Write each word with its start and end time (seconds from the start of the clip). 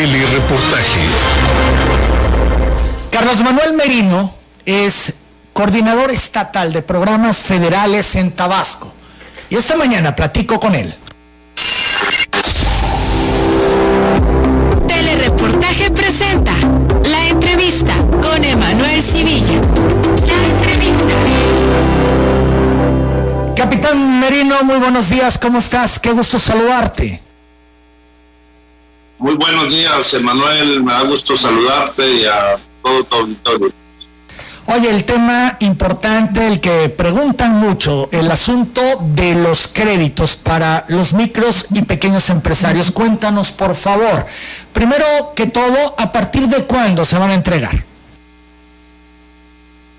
Telereportaje. 0.00 1.00
Carlos 3.10 3.38
Manuel 3.42 3.74
Merino 3.74 4.32
es 4.64 5.12
coordinador 5.52 6.10
estatal 6.10 6.72
de 6.72 6.80
programas 6.80 7.36
federales 7.36 8.16
en 8.16 8.30
Tabasco. 8.30 8.90
Y 9.50 9.56
esta 9.56 9.76
mañana 9.76 10.16
platico 10.16 10.58
con 10.58 10.74
él. 10.74 10.94
Telereportaje 14.88 15.90
presenta 15.90 16.54
la 17.04 17.28
entrevista 17.28 17.92
con 18.22 18.42
Emanuel 18.42 19.02
Civilla. 19.02 19.60
La 20.26 20.48
entrevista. 20.48 21.14
Capitán 23.54 24.18
Merino, 24.18 24.62
muy 24.62 24.78
buenos 24.78 25.10
días, 25.10 25.36
¿cómo 25.36 25.58
estás? 25.58 25.98
Qué 25.98 26.12
gusto 26.12 26.38
saludarte. 26.38 27.29
Muy 29.20 29.34
buenos 29.34 29.70
días, 29.70 30.14
Emanuel, 30.14 30.82
me 30.82 30.94
da 30.94 31.02
gusto 31.02 31.36
saludarte 31.36 32.10
y 32.10 32.24
a 32.24 32.58
todo 32.82 33.04
tu 33.04 33.16
auditorio. 33.16 33.70
Oye, 34.64 34.88
el 34.88 35.04
tema 35.04 35.58
importante, 35.60 36.46
el 36.46 36.58
que 36.58 36.88
preguntan 36.88 37.58
mucho, 37.58 38.08
el 38.12 38.30
asunto 38.30 38.80
de 39.12 39.34
los 39.34 39.68
créditos 39.68 40.36
para 40.36 40.86
los 40.88 41.12
micros 41.12 41.66
y 41.74 41.82
pequeños 41.82 42.30
empresarios. 42.30 42.90
Cuéntanos, 42.92 43.52
por 43.52 43.74
favor. 43.74 44.24
Primero 44.72 45.04
que 45.36 45.46
todo, 45.46 45.96
¿a 45.98 46.10
partir 46.10 46.48
de 46.48 46.64
cuándo 46.64 47.04
se 47.04 47.18
van 47.18 47.30
a 47.30 47.34
entregar? 47.34 47.84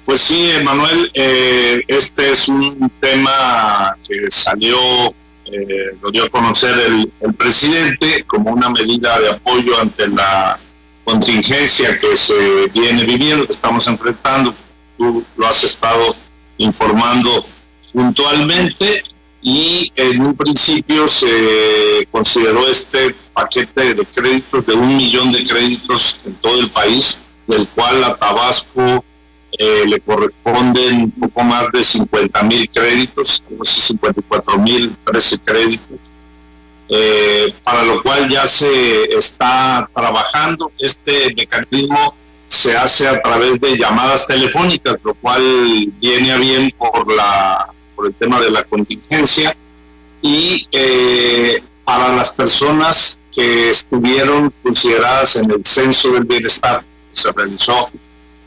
Pues 0.03 0.20
sí, 0.20 0.50
Emanuel, 0.50 1.12
eh, 1.14 1.84
este 1.88 2.31
es 2.31 2.48
un 2.48 2.92
tema 3.00 3.95
que 4.08 4.31
salió, 4.31 5.14
eh, 5.52 5.98
lo 6.02 6.12
dio 6.12 6.26
a 6.26 6.30
conocer 6.30 6.78
el, 6.80 7.12
el 7.20 7.34
presidente 7.34 8.23
como 8.26 8.52
una 8.52 8.70
medida 8.70 9.20
de 9.20 9.30
apoyo 9.30 9.80
ante 9.80 10.08
la 10.08 10.59
contingencia 11.04 11.98
que 11.98 12.16
se 12.16 12.68
viene 12.73 13.04
viviendo, 13.04 13.45
que 13.45 13.53
estamos 13.53 13.86
enfrentando. 13.88 14.53
Tú 14.98 15.23
lo 15.36 15.48
has 15.48 15.64
estado 15.64 16.16
informando 16.58 17.45
puntualmente 17.92 19.03
y 19.42 19.92
en 19.95 20.22
un 20.22 20.36
principio 20.36 21.08
se 21.08 22.08
consideró 22.12 22.68
este 22.68 23.16
paquete 23.34 23.95
de 23.95 24.06
créditos 24.06 24.66
de 24.66 24.73
un 24.73 24.95
millón 24.95 25.31
de 25.31 25.44
créditos 25.44 26.20
en 26.25 26.36
todo 26.36 26.59
el 26.59 26.70
país, 26.70 27.18
del 27.47 27.68
cual 27.70 28.03
a 28.03 28.16
Tabasco 28.16 29.03
eh, 29.57 29.83
le 29.85 29.99
corresponden 29.99 31.03
un 31.03 31.11
poco 31.11 31.44
más 31.44 31.71
de 31.71 31.83
50 31.83 32.44
mil 32.44 32.69
créditos, 32.69 33.44
no 33.49 33.63
sé, 33.66 33.81
54 33.81 34.57
mil 34.57 34.95
13 35.05 35.39
créditos 35.39 36.11
eh, 36.94 37.55
para 37.63 37.83
lo 37.83 38.03
cual 38.03 38.27
ya 38.29 38.45
se 38.45 39.03
está 39.17 39.89
trabajando. 39.95 40.73
Este 40.77 41.33
mecanismo 41.33 42.13
se 42.49 42.75
hace 42.75 43.07
a 43.07 43.22
través 43.22 43.61
de 43.61 43.77
llamadas 43.77 44.27
telefónicas, 44.27 44.97
lo 45.02 45.13
cual 45.13 45.41
viene 46.02 46.33
a 46.33 46.38
bien 46.38 46.73
por, 46.77 47.09
la, 47.16 47.66
por 47.95 48.07
el 48.07 48.13
tema 48.13 48.41
de 48.41 48.52
la 48.52 48.66
contingencia. 48.66 49.55
Y 50.22 50.67
eh, 50.73 51.63
para 51.85 52.13
las 52.13 52.33
personas 52.33 53.22
que 53.33 53.69
estuvieron 53.69 54.53
consideradas 54.61 55.38
en 55.38 55.49
el 55.49 55.66
censo 55.66 56.11
del 56.11 56.25
bienestar, 56.25 56.83
se 57.09 57.31
realizó 57.31 57.89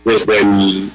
desde 0.04 0.40
el, 0.40 0.90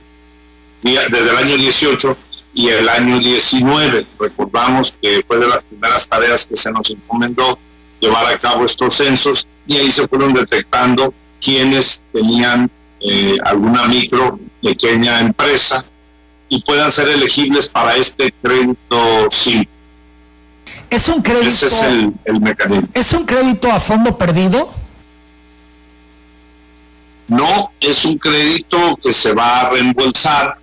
desde 0.84 1.30
el 1.30 1.38
año 1.38 1.58
18, 1.58 2.18
y 2.54 2.70
el 2.70 2.90
año 2.90 3.20
19. 3.20 4.08
Recordamos 4.20 4.94
que 5.02 5.24
fue 5.28 5.38
de 5.38 5.48
las 5.48 5.64
primeras 5.64 6.10
tareas 6.10 6.48
que 6.48 6.56
se 6.56 6.72
nos 6.72 6.90
encomendó 6.90 7.58
llevar 8.00 8.26
a 8.26 8.38
cabo 8.38 8.66
estos 8.66 8.94
censos 8.94 9.48
y 9.68 9.78
ahí 9.78 9.92
se 9.92 10.08
fueron 10.08 10.34
detectando 10.34 11.14
quienes 11.42 12.04
tenían 12.12 12.70
eh, 13.02 13.38
alguna 13.46 13.86
micro, 13.86 14.40
pequeña 14.62 15.20
empresa 15.20 15.86
y 16.48 16.62
puedan 16.64 16.92
ser 16.92 17.10
elegibles 17.10 17.68
para 17.68 17.96
este 17.96 18.34
crédito 18.42 19.30
simple. 19.30 19.70
¿Es 20.90 21.08
un 21.08 21.22
crédito? 21.22 21.48
Ese 21.48 21.68
es 21.68 21.84
el, 21.84 22.14
el 22.26 22.42
mecanismo. 22.42 22.88
¿Es 22.94 23.14
un 23.14 23.26
crédito 23.26 23.72
a 23.72 23.80
fondo 23.80 24.18
perdido? 24.18 24.74
No, 27.30 27.72
es 27.80 28.04
un 28.06 28.18
crédito 28.18 28.98
que 29.02 29.14
se 29.14 29.34
va 29.34 29.62
a 29.62 29.70
reembolsar 29.70 30.58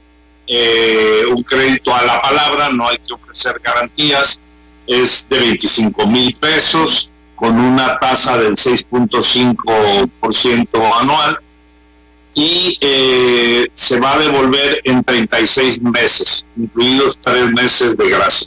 eh, 0.48 1.22
un 1.30 1.42
crédito 1.42 1.92
a 1.94 2.02
la 2.02 2.22
palabra, 2.22 2.70
no 2.70 2.88
hay 2.88 2.98
que 2.98 3.14
ofrecer 3.14 3.60
garantías, 3.62 4.40
es 4.86 5.26
de 5.28 5.40
25 5.40 6.06
mil 6.06 6.34
pesos 6.36 7.10
con 7.34 7.58
una 7.58 7.98
tasa 7.98 8.38
del 8.38 8.54
6.5% 8.54 11.00
anual 11.00 11.40
y 12.34 12.78
eh, 12.80 13.66
se 13.72 13.98
va 13.98 14.12
a 14.14 14.18
devolver 14.18 14.80
en 14.84 15.02
36 15.02 15.82
meses, 15.82 16.46
incluidos 16.56 17.18
tres 17.18 17.50
meses 17.52 17.96
de 17.96 18.08
gracia. 18.10 18.46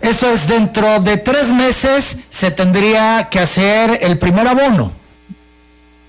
Esto 0.00 0.30
es 0.30 0.46
dentro 0.46 1.00
de 1.00 1.16
tres 1.16 1.50
meses 1.50 2.18
se 2.30 2.52
tendría 2.52 3.28
que 3.30 3.40
hacer 3.40 3.98
el 4.02 4.16
primer 4.18 4.46
abono 4.46 4.92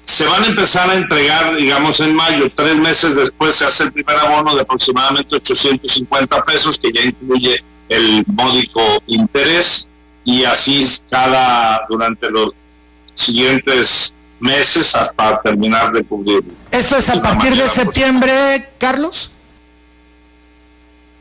se 0.09 0.25
van 0.25 0.43
a 0.43 0.47
empezar 0.47 0.89
a 0.89 0.95
entregar, 0.95 1.55
digamos, 1.55 1.99
en 1.99 2.15
mayo. 2.15 2.51
Tres 2.53 2.75
meses 2.77 3.15
después 3.15 3.53
se 3.53 3.65
hace 3.65 3.83
el 3.83 3.93
primer 3.93 4.17
abono 4.17 4.55
de 4.55 4.61
aproximadamente 4.61 5.35
850 5.35 6.43
pesos, 6.45 6.79
que 6.79 6.91
ya 6.91 7.01
incluye 7.01 7.63
el 7.87 8.23
módico 8.25 8.81
interés, 9.05 9.89
y 10.23 10.43
así 10.45 10.83
cada, 11.09 11.85
durante 11.87 12.29
los 12.29 12.55
siguientes 13.13 14.15
meses 14.39 14.95
hasta 14.95 15.41
terminar 15.41 15.91
de 15.91 16.03
cubrir. 16.03 16.43
¿Esto 16.71 16.97
es 16.97 17.07
a 17.09 17.21
partir 17.21 17.55
de 17.55 17.67
septiembre, 17.67 18.67
Carlos? 18.79 19.29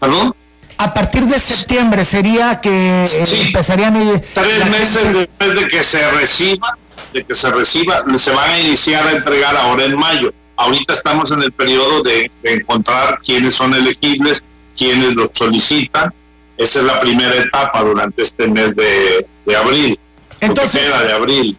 ¿Perdón? 0.01 0.35
A 0.79 0.95
partir 0.95 1.25
de 1.25 1.39
septiembre 1.39 2.05
sería 2.07 2.59
que 2.61 3.05
empezarían. 3.47 4.23
Tres 4.33 4.71
meses 4.71 5.13
después 5.13 5.55
de 5.55 5.69
que 5.69 5.83
se 5.83 6.11
reciba 6.13 6.79
de 7.13 7.25
que 7.25 7.35
se 7.35 7.51
reciba, 7.51 8.05
se 8.17 8.31
van 8.31 8.51
a 8.51 8.61
iniciar 8.61 9.07
a 9.07 9.13
entregar 9.13 9.57
ahora 9.57 9.85
en 9.85 9.97
mayo. 9.97 10.33
Ahorita 10.57 10.93
estamos 10.93 11.31
en 11.31 11.43
el 11.43 11.53
periodo 11.53 12.03
de, 12.03 12.31
encontrar 12.43 13.21
quiénes 13.25 13.55
son 13.55 13.75
elegibles, 13.75 14.43
quiénes 14.77 15.15
los 15.15 15.33
solicitan. 15.33 16.13
Esa 16.57 16.81
es 16.81 16.85
la 16.85 16.99
primera 16.99 17.35
etapa 17.37 17.83
durante 17.83 18.23
este 18.23 18.49
mes 18.49 18.75
de, 18.75 19.27
abril. 19.57 19.99
Entonces, 20.41 20.83
de 21.07 21.13
abril. 21.13 21.57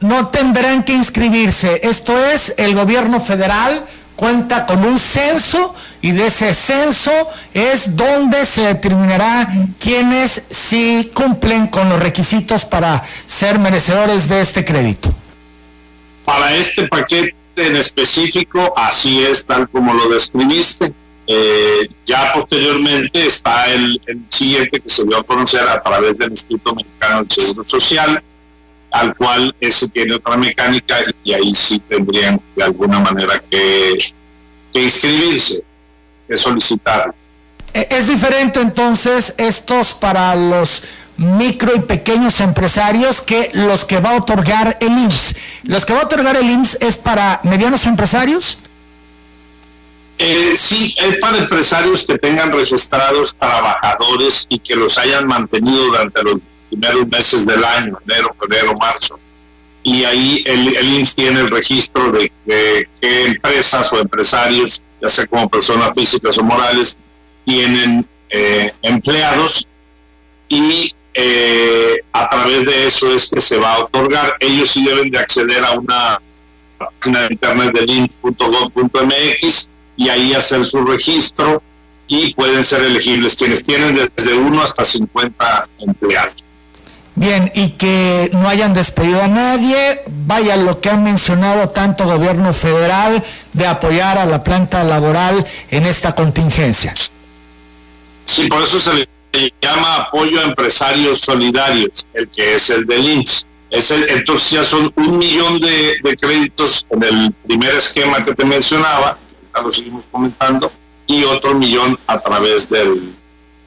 no 0.00 0.28
tendrán 0.28 0.84
que 0.84 0.92
inscribirse. 0.92 1.80
Esto 1.82 2.16
es 2.18 2.54
el 2.56 2.74
gobierno 2.74 3.20
federal 3.20 3.84
cuenta 4.16 4.66
con 4.66 4.84
un 4.84 4.98
censo 4.98 5.74
y 6.06 6.12
de 6.12 6.28
ese 6.28 6.54
censo 6.54 7.10
es 7.52 7.96
donde 7.96 8.46
se 8.46 8.62
determinará 8.62 9.48
quiénes 9.80 10.44
sí 10.48 11.10
cumplen 11.12 11.66
con 11.66 11.88
los 11.88 11.98
requisitos 11.98 12.64
para 12.64 13.02
ser 13.26 13.58
merecedores 13.58 14.28
de 14.28 14.40
este 14.40 14.64
crédito. 14.64 15.12
Para 16.24 16.54
este 16.54 16.86
paquete 16.86 17.34
en 17.56 17.74
específico, 17.74 18.72
así 18.76 19.20
es 19.24 19.44
tal 19.46 19.68
como 19.68 19.94
lo 19.94 20.08
describiste. 20.08 20.92
Eh, 21.26 21.90
ya 22.04 22.32
posteriormente 22.34 23.26
está 23.26 23.66
el, 23.66 24.00
siguiente 24.28 24.80
que 24.80 24.88
se 24.88 25.04
dio 25.06 25.18
a 25.18 25.24
conocer 25.24 25.66
a 25.66 25.82
través 25.82 26.18
del 26.18 26.30
Instituto 26.30 26.72
Mexicano 26.72 27.24
del 27.24 27.30
Seguro 27.32 27.64
Social, 27.64 28.22
al 28.92 29.16
cual 29.16 29.52
ese 29.58 29.88
tiene 29.88 30.14
otra 30.14 30.36
mecánica 30.36 30.98
y 31.24 31.32
ahí 31.32 31.52
sí 31.52 31.80
tendrían 31.80 32.40
de 32.54 32.62
alguna 32.62 33.00
manera 33.00 33.42
que 33.50 34.14
inscribirse, 34.72 35.64
que 36.26 36.36
solicitar. 36.36 37.14
E, 37.74 37.88
es 37.90 38.08
diferente 38.08 38.60
entonces 38.60 39.34
estos 39.38 39.94
para 39.94 40.34
los 40.34 40.82
micro 41.16 41.74
y 41.74 41.80
pequeños 41.80 42.40
empresarios 42.40 43.20
que 43.20 43.50
los 43.54 43.84
que 43.84 44.00
va 44.00 44.10
a 44.10 44.16
otorgar 44.16 44.76
el 44.80 44.92
IMSS. 44.92 45.34
¿Los 45.64 45.86
que 45.86 45.92
va 45.92 46.00
a 46.00 46.04
otorgar 46.04 46.36
el 46.36 46.48
IMSS 46.48 46.78
es 46.80 46.96
para 46.96 47.40
medianos 47.42 47.86
empresarios? 47.86 48.58
Eh, 50.18 50.54
sí, 50.56 50.94
es 50.98 51.18
para 51.18 51.38
empresarios 51.38 52.06
que 52.06 52.16
tengan 52.18 52.50
registrados 52.50 53.34
trabajadores 53.34 54.46
y 54.48 54.58
que 54.58 54.74
los 54.74 54.96
hayan 54.96 55.26
mantenido 55.26 55.86
durante 55.86 56.22
los 56.22 56.40
primeros 56.70 57.06
meses 57.08 57.44
del 57.44 57.62
año, 57.64 57.98
enero, 58.06 58.34
febrero, 58.40 58.74
marzo. 58.76 59.18
Y 59.82 60.04
ahí 60.04 60.42
el, 60.46 60.74
el 60.74 60.94
IMSS 60.94 61.14
tiene 61.16 61.40
el 61.40 61.50
registro 61.50 62.10
de, 62.12 62.32
qué 62.44 63.24
empresas 63.26 63.92
o 63.92 64.00
empresarios, 64.00 64.82
ya 65.00 65.08
sea 65.08 65.26
como 65.26 65.48
personas 65.48 65.90
físicas 65.94 66.38
o 66.38 66.42
morales, 66.42 66.96
tienen 67.44 68.06
eh, 68.30 68.72
empleados 68.82 69.66
y 70.48 70.94
eh, 71.14 72.00
a 72.12 72.28
través 72.28 72.66
de 72.66 72.86
eso 72.86 73.10
es 73.14 73.30
que 73.30 73.40
se 73.40 73.58
va 73.58 73.74
a 73.74 73.84
otorgar. 73.84 74.36
Ellos 74.40 74.70
sí 74.70 74.84
deben 74.84 75.10
de 75.10 75.18
acceder 75.18 75.64
a 75.64 75.72
una 75.72 76.20
página 76.78 77.20
de 77.20 77.34
internet 77.34 77.72
del 77.72 77.88
IMSS.gov.mx 77.88 79.70
y 79.96 80.08
ahí 80.08 80.34
hacer 80.34 80.64
su 80.64 80.84
registro 80.84 81.62
y 82.06 82.34
pueden 82.34 82.62
ser 82.62 82.82
elegibles 82.82 83.34
quienes 83.34 83.62
tienen 83.62 84.10
desde 84.14 84.34
uno 84.34 84.62
hasta 84.62 84.84
50 84.84 85.68
empleados. 85.78 86.45
Bien, 87.16 87.50
y 87.54 87.70
que 87.70 88.30
no 88.34 88.46
hayan 88.46 88.74
despedido 88.74 89.22
a 89.22 89.26
nadie, 89.26 90.02
vaya 90.26 90.54
lo 90.58 90.82
que 90.82 90.90
han 90.90 91.02
mencionado 91.02 91.70
tanto 91.70 92.04
gobierno 92.04 92.52
federal 92.52 93.24
de 93.54 93.66
apoyar 93.66 94.18
a 94.18 94.26
la 94.26 94.44
planta 94.44 94.84
laboral 94.84 95.44
en 95.70 95.86
esta 95.86 96.14
contingencia. 96.14 96.94
Sí, 98.26 98.48
por 98.48 98.62
eso 98.62 98.78
se 98.78 98.92
le 98.92 99.08
llama 99.62 99.96
apoyo 99.96 100.40
a 100.40 100.44
empresarios 100.44 101.20
solidarios, 101.20 102.06
el 102.12 102.28
que 102.28 102.56
es 102.56 102.68
el 102.68 102.84
del 102.84 103.08
INSS. 103.08 103.46
Es 103.70 103.90
el, 103.90 104.08
entonces 104.10 104.50
ya 104.50 104.64
son 104.64 104.92
un 104.94 105.16
millón 105.16 105.58
de, 105.58 105.98
créditos 106.20 106.86
en 106.90 107.02
el 107.02 107.32
primer 107.46 107.76
esquema 107.76 108.22
que 108.22 108.34
te 108.34 108.44
mencionaba, 108.44 109.16
ya 109.54 109.62
lo 109.62 109.72
seguimos 109.72 110.04
comentando, 110.12 110.70
y 111.06 111.24
otro 111.24 111.54
millón 111.54 111.98
a 112.06 112.18
través 112.20 112.68
del, 112.68 113.15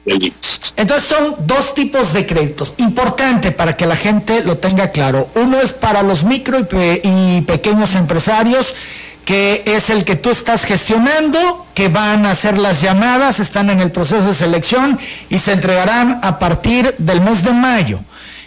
Entonces 0.06 1.08
son 1.08 1.36
dos 1.46 1.74
tipos 1.74 2.12
de 2.12 2.26
créditos. 2.26 2.74
Importante 2.78 3.52
para 3.52 3.76
que 3.76 3.86
la 3.86 3.96
gente 3.96 4.42
lo 4.44 4.56
tenga 4.56 4.90
claro. 4.90 5.28
Uno 5.34 5.60
es 5.60 5.72
para 5.72 6.02
los 6.02 6.24
micro 6.24 6.58
y 6.58 7.40
pequeños 7.42 7.94
empresarios 7.94 8.74
que 9.30 9.62
es 9.64 9.90
el 9.90 10.04
que 10.04 10.16
tú 10.16 10.30
estás 10.30 10.64
gestionando, 10.64 11.64
que 11.74 11.86
van 11.86 12.26
a 12.26 12.32
hacer 12.32 12.58
las 12.58 12.80
llamadas, 12.80 13.38
están 13.38 13.70
en 13.70 13.80
el 13.80 13.92
proceso 13.92 14.26
de 14.26 14.34
selección 14.34 14.98
y 15.28 15.38
se 15.38 15.52
entregarán 15.52 16.18
a 16.24 16.40
partir 16.40 16.92
del 16.98 17.20
mes 17.20 17.44
de 17.44 17.52
mayo. 17.52 18.00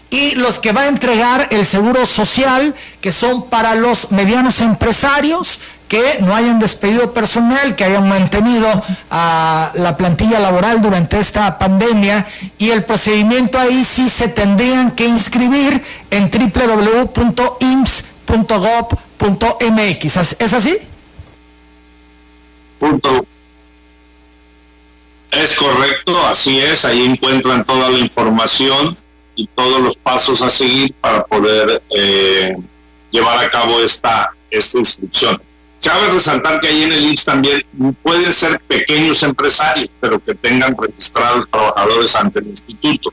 Y 0.10 0.36
los 0.36 0.60
que 0.60 0.74
va 0.74 0.82
a 0.82 0.88
entregar 0.88 1.48
el 1.52 1.66
seguro 1.66 2.06
social, 2.06 2.76
que 3.00 3.14
son 3.14 3.50
para 3.50 3.76
los 3.76 4.12
medianos 4.12 4.60
empresarios 4.60 5.62
que 5.94 6.18
no 6.22 6.36
hayan 6.36 6.58
despedido 6.58 7.14
personal, 7.14 7.76
que 7.76 7.84
hayan 7.84 8.10
mantenido 8.10 8.68
a 9.12 9.72
la 9.76 9.96
plantilla 9.96 10.40
laboral 10.40 10.82
durante 10.82 11.20
esta 11.20 11.60
pandemia 11.60 12.26
y 12.58 12.72
el 12.72 12.84
procedimiento 12.84 13.60
ahí 13.60 13.86
sí 13.86 14.10
se 14.10 14.28
tendrían 14.28 14.90
que 14.96 15.06
inscribir 15.06 15.84
en 16.10 16.32
www.ims.gov 16.32 17.28
.mx. 19.20 20.18
¿Es 20.42 20.54
así? 20.54 20.76
Punto. 22.80 23.24
Es 25.30 25.54
correcto, 25.54 26.26
así 26.26 26.58
es. 26.58 26.86
Ahí 26.86 27.06
encuentran 27.06 27.64
toda 27.66 27.92
la 27.92 28.00
información 28.00 28.98
y 29.36 29.46
todos 29.46 29.80
los 29.80 29.96
pasos 29.98 30.42
a 30.42 30.50
seguir 30.50 30.92
para 31.00 31.24
poder 31.24 31.84
eh, 31.96 32.58
llevar 33.12 33.46
a 33.46 33.52
cabo 33.52 33.80
esta, 33.80 34.32
esta 34.50 34.80
inscripción. 34.80 35.40
Cabe 35.84 36.08
resaltar 36.12 36.62
que 36.62 36.68
ahí 36.68 36.84
en 36.84 36.94
el 36.94 37.04
IMSS 37.12 37.26
también 37.26 37.62
pueden 38.02 38.32
ser 38.32 38.60
pequeños 38.62 39.22
empresarios, 39.22 39.90
pero 40.00 40.24
que 40.24 40.34
tengan 40.34 40.76
registrados 40.78 41.50
trabajadores 41.50 42.16
ante 42.16 42.40
el 42.40 42.48
instituto. 42.48 43.12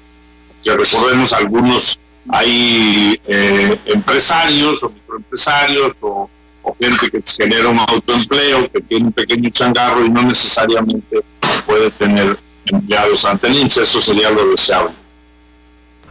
Que 0.62 0.76
recordemos 0.76 1.32
algunos 1.32 1.98
hay 2.28 3.20
eh, 3.26 3.78
empresarios 3.86 4.82
o 4.82 4.90
microempresarios 4.90 5.98
o, 6.02 6.30
gente 6.78 7.10
que 7.10 7.22
genera 7.26 7.68
un 7.68 7.80
autoempleo, 7.80 8.70
que 8.70 8.80
tiene 8.82 9.06
un 9.06 9.12
pequeño 9.12 9.50
changarro 9.50 10.04
y 10.04 10.08
no 10.08 10.22
necesariamente 10.22 11.20
puede 11.66 11.90
tener 11.90 12.38
empleados 12.66 13.24
ante 13.24 13.48
el 13.48 13.56
INSS. 13.56 13.78
Eso 13.78 14.00
sería 14.00 14.30
lo 14.30 14.46
deseable. 14.50 14.92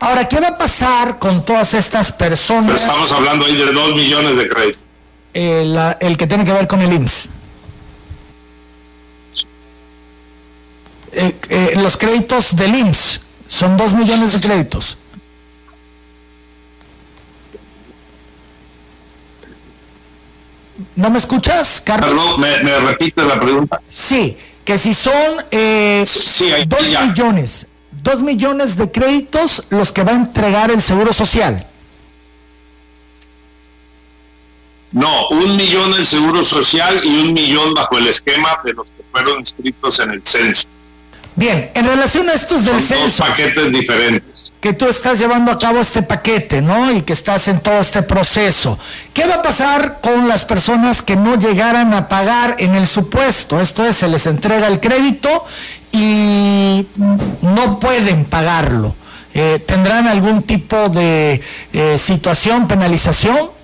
Ahora, 0.02 0.28
¿qué 0.28 0.40
va 0.40 0.50
a 0.50 0.58
pasar 0.58 1.18
con 1.18 1.46
todas 1.46 1.74
estas 1.74 2.12
personas? 2.12 2.82
estamos 2.82 3.12
hablando 3.12 3.46
ahí 3.46 3.56
de 3.56 3.72
dos 3.72 3.96
millones 3.96 4.36
de 4.36 4.50
créditos. 4.50 4.89
Eh, 5.42 5.96
el 6.02 6.18
que 6.18 6.28
tiene 6.28 6.44
que 6.44 6.52
ver 6.52 6.68
con 6.68 6.82
el 6.82 6.92
IMSS. 6.92 7.30
Eh, 11.14 11.74
los 11.78 11.96
créditos 11.96 12.58
del 12.58 12.76
IMSS 12.76 13.22
son 13.48 13.78
dos 13.78 13.94
millones 13.94 14.34
de 14.34 14.42
créditos. 14.46 14.98
¿No 20.98 21.10
me 21.10 21.20
escuchas, 21.20 21.82
Carlos? 21.86 22.10
Perdón, 22.10 22.42
¿me, 22.42 22.60
me 22.62 22.80
repite 22.80 23.24
la 23.24 23.40
pregunta? 23.40 23.80
Sí, 23.90 24.38
que 24.66 24.78
si 24.78 24.94
son 24.94 25.38
eh, 25.52 26.04
dos 26.68 26.82
millones, 27.08 27.68
dos 27.92 28.22
millones 28.24 28.76
de 28.76 28.92
créditos 28.92 29.64
los 29.70 29.94
que 29.94 30.04
va 30.04 30.12
a 30.12 30.16
entregar 30.16 30.70
el 30.70 30.82
Seguro 30.82 31.14
Social. 31.14 31.66
No, 34.92 35.28
un 35.30 35.56
millón 35.56 35.94
el 35.94 36.08
Seguro 36.08 36.44
Social 36.44 37.02
y 37.04 37.20
un 37.20 37.34
millón 37.34 37.74
bajo 37.74 37.98
el 37.98 38.08
esquema 38.08 38.60
de 38.64 38.74
los 38.74 38.90
que 38.90 39.04
fueron 39.12 39.40
inscritos 39.40 40.00
en 40.00 40.12
el 40.12 40.26
censo. 40.26 40.68
Bien, 41.36 41.72
en 41.74 41.86
relación 41.86 42.28
a 42.28 42.34
estos 42.34 42.66
del 42.66 42.80
Son 42.80 42.82
censo. 42.82 43.24
Dos 43.24 43.30
paquetes 43.30 43.72
diferentes. 43.72 44.52
Que 44.60 44.74
tú 44.74 44.88
estás 44.88 45.20
llevando 45.20 45.52
a 45.52 45.60
cabo 45.60 45.80
este 45.80 46.02
paquete, 46.02 46.62
¿no? 46.62 46.92
Y 46.92 47.04
que 47.04 47.14
estás 47.14 47.48
en 47.48 47.62
todo 47.62 47.78
este 47.78 48.02
proceso. 48.02 48.78
¿Qué 49.14 49.26
va 49.26 49.36
a 49.36 49.42
pasar 49.42 50.02
con 50.02 50.28
las 50.28 50.44
personas 50.44 51.02
que 51.02 51.16
no 51.16 51.38
llegaran 51.38 51.94
a 51.94 52.10
pagar 52.10 52.56
en 52.60 52.76
el 52.76 52.88
supuesto? 52.88 53.62
Esto 53.62 53.86
es, 53.86 53.96
se 53.96 54.10
les 54.10 54.26
entrega 54.26 54.68
el 54.68 54.80
crédito 54.82 55.46
y 55.94 56.86
no 57.42 57.80
pueden 57.80 58.26
pagarlo. 58.26 58.94
Eh, 59.34 59.64
¿Tendrán 59.66 60.08
algún 60.08 60.44
tipo 60.44 60.90
de 60.90 61.42
eh, 61.72 61.98
situación, 61.98 62.68
penalización? 62.68 63.59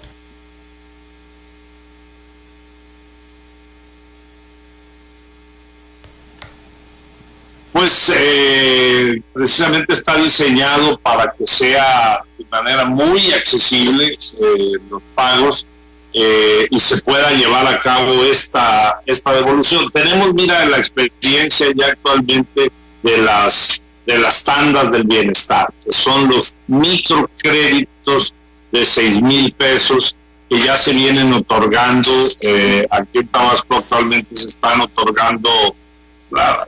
Pues 7.75 8.09
eh, 8.15 9.21
precisamente 9.33 9.91
está 9.91 10.15
diseñado 10.15 10.97
para 10.97 11.33
que 11.37 11.45
sea 11.45 12.21
de 12.37 12.45
manera 12.49 12.85
muy 12.85 13.33
accesible 13.33 14.05
eh, 14.07 14.71
los 14.89 15.01
pagos 15.13 15.67
eh, 16.13 16.67
y 16.71 16.79
se 16.79 17.01
pueda 17.01 17.31
llevar 17.31 17.67
a 17.67 17.77
cabo 17.81 18.13
esta, 18.31 19.01
esta 19.05 19.33
devolución. 19.33 19.91
Tenemos, 19.91 20.33
mira, 20.33 20.65
la 20.67 20.77
experiencia 20.77 21.67
ya 21.75 21.87
actualmente 21.87 22.71
de 23.03 23.17
las, 23.17 23.81
de 24.05 24.19
las 24.19 24.45
tandas 24.45 24.89
del 24.89 25.03
bienestar, 25.03 25.67
que 25.83 25.91
son 25.91 26.29
los 26.29 26.55
microcréditos 26.67 28.33
de 28.71 28.85
6 28.85 29.21
mil 29.21 29.51
pesos 29.51 30.15
que 30.49 30.61
ya 30.61 30.77
se 30.77 30.93
vienen 30.93 31.33
otorgando. 31.33 32.09
aquí 32.89 33.17
en 33.17 33.27
Tabasco 33.27 33.75
actualmente 33.75 34.33
se 34.33 34.45
están 34.45 34.79
otorgando 34.79 35.49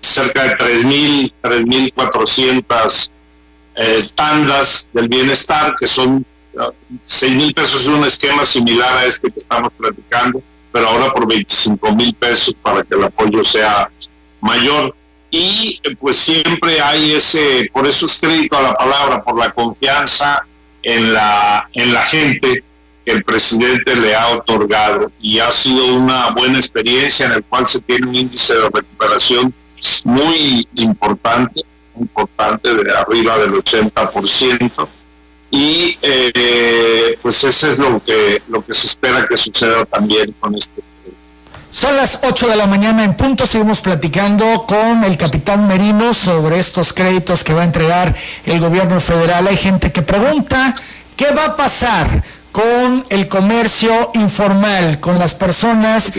cerca 0.02 0.44
de 0.44 0.58
3.000, 0.58 1.34
3.400 1.42 3.10
eh, 3.76 4.04
tandas 4.16 4.92
del 4.94 5.08
bienestar, 5.08 5.76
que 5.80 5.88
son 5.88 6.26
6.000 6.56 7.54
pesos, 7.54 7.82
es 7.82 7.88
un 7.88 8.04
esquema 8.04 8.44
similar 8.44 8.98
a 8.98 9.06
este 9.06 9.32
que 9.32 9.40
estamos 9.40 9.72
platicando, 9.78 10.42
pero 10.72 10.90
ahora 10.90 11.14
por 11.14 11.28
25 11.28 11.96
mil 11.96 12.14
pesos 12.16 12.56
para 12.62 12.84
que 12.84 12.96
el 12.96 13.04
apoyo 13.04 13.44
sea 13.44 13.90
mayor. 14.42 14.96
Y 15.30 15.80
eh, 15.84 15.96
pues 16.00 16.18
siempre 16.18 16.82
hay 16.82 17.14
ese, 17.14 17.70
por 17.74 17.86
eso 17.86 18.06
es 18.06 18.20
crédito 18.20 18.58
a 18.58 18.62
la 18.62 18.74
palabra, 18.76 19.24
por 19.24 19.38
la 19.38 19.52
confianza 19.52 20.44
en 20.82 21.14
la, 21.14 21.70
en 21.74 21.94
la 21.94 22.02
gente 22.04 22.64
el 23.12 23.24
presidente 23.24 23.96
le 23.96 24.16
ha 24.16 24.30
otorgado 24.30 25.12
y 25.22 25.40
ha 25.40 25.52
sido 25.52 25.96
una 25.96 26.30
buena 26.32 26.58
experiencia 26.58 27.26
en 27.26 27.34
el 27.34 27.44
cual 27.44 27.68
se 27.68 27.80
tiene 27.82 28.08
un 28.08 28.16
índice 28.16 28.54
de 28.54 28.70
recuperación 28.70 29.54
muy 30.04 30.68
importante, 30.76 31.64
importante 32.00 32.74
de 32.74 32.92
arriba 32.92 33.38
del 33.38 33.54
80% 33.54 34.88
y 35.50 35.98
eh, 36.02 37.18
pues 37.22 37.44
eso 37.44 37.70
es 37.70 37.80
lo 37.80 38.04
que 38.04 38.42
lo 38.50 38.66
que 38.66 38.74
se 38.74 38.88
espera 38.88 39.26
que 39.28 39.38
suceda 39.38 39.86
también 39.86 40.34
con 40.40 40.56
este 40.56 40.82
son 41.72 41.96
las 41.96 42.22
8 42.24 42.48
de 42.48 42.56
la 42.56 42.66
mañana 42.66 43.04
en 43.04 43.14
punto, 43.14 43.46
seguimos 43.46 43.82
platicando 43.82 44.66
con 44.66 45.04
el 45.04 45.16
capitán 45.16 45.68
Merino 45.68 46.12
sobre 46.14 46.58
estos 46.58 46.92
créditos 46.92 47.44
que 47.44 47.54
va 47.54 47.62
a 47.62 47.66
entregar 47.66 48.16
el 48.46 48.60
gobierno 48.60 49.00
federal. 49.00 49.46
Hay 49.46 49.58
gente 49.58 49.92
que 49.92 50.02
pregunta, 50.02 50.74
¿qué 51.16 51.30
va 51.34 51.46
a 51.46 51.56
pasar? 51.56 52.24
Con 52.58 53.04
el 53.12 53.28
comercio 53.28 54.10
informal, 54.16 55.00
con 55.00 55.20
las 55.20 55.36
personas 55.36 56.12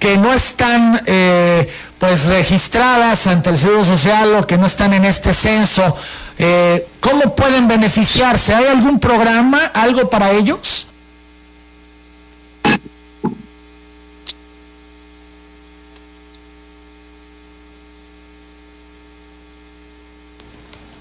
que 0.00 0.16
no 0.16 0.32
están 0.34 1.00
eh, 1.06 1.72
pues 1.96 2.24
registradas 2.24 3.28
ante 3.28 3.50
el 3.50 3.56
Seguro 3.56 3.84
Social 3.84 4.34
o 4.34 4.44
que 4.48 4.58
no 4.58 4.66
están 4.66 4.94
en 4.94 5.04
este 5.04 5.32
censo. 5.32 5.96
Eh, 6.40 6.88
¿Cómo 6.98 7.36
pueden 7.36 7.68
beneficiarse? 7.68 8.52
¿Hay 8.52 8.64
algún 8.64 8.98
programa, 8.98 9.64
algo 9.66 10.10
para 10.10 10.32
ellos? 10.32 10.88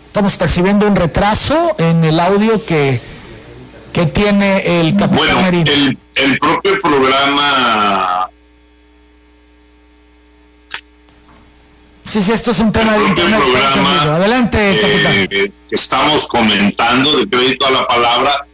Estamos 0.05 0.37
percibiendo 0.37 0.85
un 0.85 0.95
retraso 0.95 1.75
en 1.79 2.03
el 2.03 2.19
audio 2.19 2.63
que 2.63 3.08
que 3.99 4.05
tiene 4.05 4.79
el 4.79 4.95
capitán 4.95 5.41
bueno, 5.41 5.65
El, 6.15 6.39
propio 6.39 6.81
programa 6.81 8.29
Sí, 12.05 12.23
sí, 12.23 12.31
esto 12.31 12.51
es 12.51 12.59
un 12.59 12.71
tema 12.71 12.97
de 12.97 13.05
internet. 13.05 13.41
Adelante, 13.85 14.71
eh, 14.71 14.81
capitán. 14.81 15.27
que 15.27 15.51
estamos 15.75 16.25
comentando 16.25 17.17
de 17.17 17.27
crédito 17.27 17.67
a 17.67 17.71
la 17.71 17.87
palabra. 17.87 18.47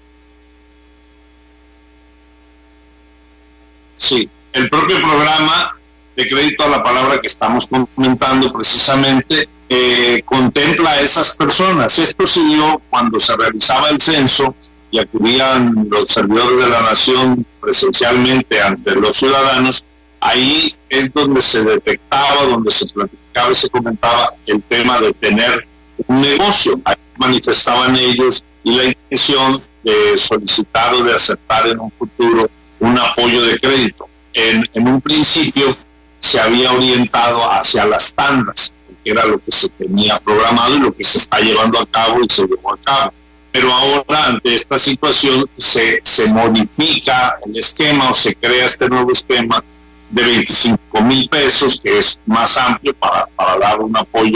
Sí, 3.96 4.28
el 4.52 4.68
propio 4.68 4.98
programa 4.98 5.78
de 6.16 6.28
crédito 6.28 6.64
a 6.66 6.70
la 6.70 6.84
palabra 6.84 7.22
que 7.22 7.28
estamos 7.28 7.68
comentando 7.68 8.52
precisamente 8.52 9.48
eh, 9.70 10.22
contempla 10.26 10.92
a 10.92 11.00
esas 11.02 11.38
personas. 11.38 11.98
Esto 12.00 12.26
se 12.26 12.44
dio 12.44 12.82
cuando 12.90 13.20
se 13.20 13.38
realizaba 13.38 13.90
el 13.90 14.02
censo 14.02 14.56
y 14.96 15.00
acudían 15.00 15.88
los 15.90 16.08
servidores 16.08 16.58
de 16.58 16.70
la 16.70 16.82
nación 16.82 17.46
presencialmente 17.60 18.62
ante 18.62 18.96
los 18.96 19.16
ciudadanos 19.16 19.84
ahí 20.26 20.76
es 20.90 21.14
donde 21.14 21.42
se 21.42 21.64
detectaba, 21.64 22.46
donde 22.46 22.72
se 22.72 22.88
planificaba 22.88 23.52
y 23.52 23.56
se 23.56 23.70
comentaba 23.70 24.34
el 24.46 24.62
tema 24.64 25.00
de 25.00 25.14
tener 25.14 25.68
un 26.08 26.22
negocio. 26.22 26.80
Ahí 26.84 26.96
manifestaban 27.18 27.96
ellos 27.96 28.44
y 28.64 28.76
la 28.76 28.86
intención 28.86 29.62
de 29.84 30.18
solicitar 30.18 30.94
o 30.96 31.04
de 31.04 31.14
aceptar 31.14 31.68
en 31.68 31.80
un 31.80 31.92
futuro 31.92 32.50
un 32.80 32.98
apoyo 32.98 33.44
de 33.44 33.60
crédito. 33.60 34.08
En, 34.34 34.68
en 34.74 34.88
un 34.88 35.00
principio 35.00 35.78
se 36.20 36.40
había 36.40 36.72
orientado 36.72 37.52
hacia 37.52 37.86
las 37.86 38.16
tandas, 38.16 38.74
que 39.04 39.12
era 39.12 39.26
lo 39.26 39.38
que 39.38 39.52
se 39.52 39.70
tenía 39.70 40.20
programado 40.20 40.76
y 40.76 40.80
lo 40.80 40.94
que 40.94 41.04
se 41.04 41.20
está 41.20 41.40
llevando 41.40 41.80
a 41.80 41.86
cabo 41.86 42.22
y 42.24 42.30
se 42.30 42.48
llevó 42.48 42.74
a 42.74 42.78
cabo. 42.78 43.14
Pero 43.56 43.72
ahora, 43.72 44.26
ante 44.26 44.54
esta 44.54 44.78
situación, 44.78 45.50
se, 45.56 46.02
se 46.04 46.28
modifica 46.28 47.38
el 47.46 47.58
esquema 47.58 48.10
o 48.10 48.14
se 48.14 48.36
crea 48.36 48.66
este 48.66 48.90
nuevo 48.90 49.14
esquema 49.14 49.64
de 50.10 50.24
25 50.24 51.02
mil 51.02 51.30
pesos, 51.30 51.80
que 51.82 52.00
es 52.00 52.20
más 52.26 52.58
amplio 52.58 52.94
para, 52.96 53.28
para 53.28 53.58
dar 53.58 53.80
un 53.80 53.96
apoyo 53.96 54.36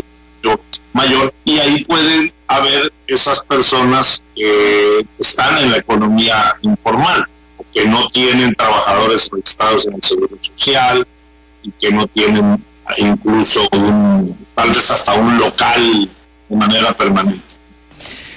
mayor. 0.93 1.33
Y 1.43 1.59
ahí 1.59 1.83
pueden 1.83 2.31
haber 2.47 2.93
esas 3.07 3.45
personas 3.45 4.23
que 4.33 5.05
están 5.19 5.57
en 5.57 5.71
la 5.71 5.79
economía 5.79 6.55
informal, 6.61 7.25
que 7.73 7.83
no 7.83 8.07
tienen 8.07 8.55
trabajadores 8.55 9.29
registrados 9.33 9.85
en 9.85 9.95
el 9.95 10.01
Seguro 10.01 10.38
Social 10.39 11.05
y 11.61 11.71
que 11.71 11.91
no 11.91 12.07
tienen 12.07 12.63
incluso 12.95 13.67
un, 13.73 14.33
tal 14.55 14.69
vez 14.69 14.89
hasta 14.89 15.13
un 15.15 15.38
local 15.38 16.09
de 16.47 16.55
manera 16.55 16.93
permanente. 16.95 17.58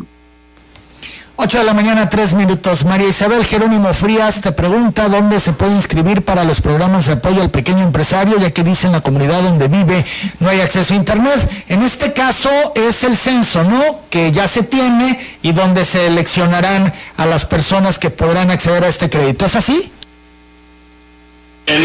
8 1.41 1.57
de 1.57 1.63
la 1.63 1.73
mañana, 1.73 2.09
3 2.09 2.33
minutos. 2.33 2.83
María 2.83 3.07
Isabel 3.07 3.45
Jerónimo 3.45 3.93
Frías 3.93 4.41
te 4.41 4.51
pregunta 4.51 5.07
dónde 5.07 5.39
se 5.39 5.53
puede 5.53 5.73
inscribir 5.73 6.21
para 6.21 6.43
los 6.43 6.59
programas 6.59 7.05
de 7.05 7.13
apoyo 7.13 7.41
al 7.41 7.49
pequeño 7.49 7.81
empresario, 7.81 8.37
ya 8.37 8.51
que 8.51 8.61
dice 8.61 8.87
en 8.87 8.93
la 8.93 8.99
comunidad 8.99 9.43
donde 9.43 9.69
vive 9.69 10.05
no 10.41 10.49
hay 10.49 10.59
acceso 10.59 10.93
a 10.93 10.97
Internet. 10.97 11.63
En 11.69 11.81
este 11.81 12.11
caso 12.11 12.49
es 12.75 13.05
el 13.05 13.15
censo, 13.15 13.63
¿no? 13.63 14.01
Que 14.09 14.33
ya 14.33 14.49
se 14.49 14.63
tiene 14.63 15.17
y 15.41 15.53
donde 15.53 15.85
se 15.85 16.07
seleccionarán 16.07 16.91
a 17.15 17.25
las 17.25 17.45
personas 17.45 17.99
que 17.99 18.09
podrán 18.09 18.51
acceder 18.51 18.83
a 18.83 18.89
este 18.89 19.09
crédito. 19.09 19.45
¿Es 19.45 19.55
así? 19.55 19.93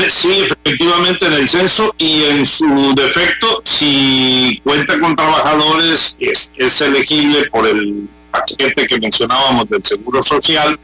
Sí, 0.08 0.44
efectivamente 0.44 1.26
en 1.26 1.32
el 1.34 1.48
censo 1.48 1.94
y 1.98 2.24
en 2.24 2.46
su 2.46 2.94
defecto, 2.94 3.60
si 3.64 4.60
cuenta 4.64 4.98
con 4.98 5.14
trabajadores, 5.14 6.16
es, 6.20 6.80
elegible 6.80 7.46
por 7.50 7.66
el 7.66 8.08
paquete 8.30 8.86
que 8.86 8.98
mencionábamos 8.98 9.68
del 9.68 9.84
Seguro 9.84 10.22
Social, 10.22 10.78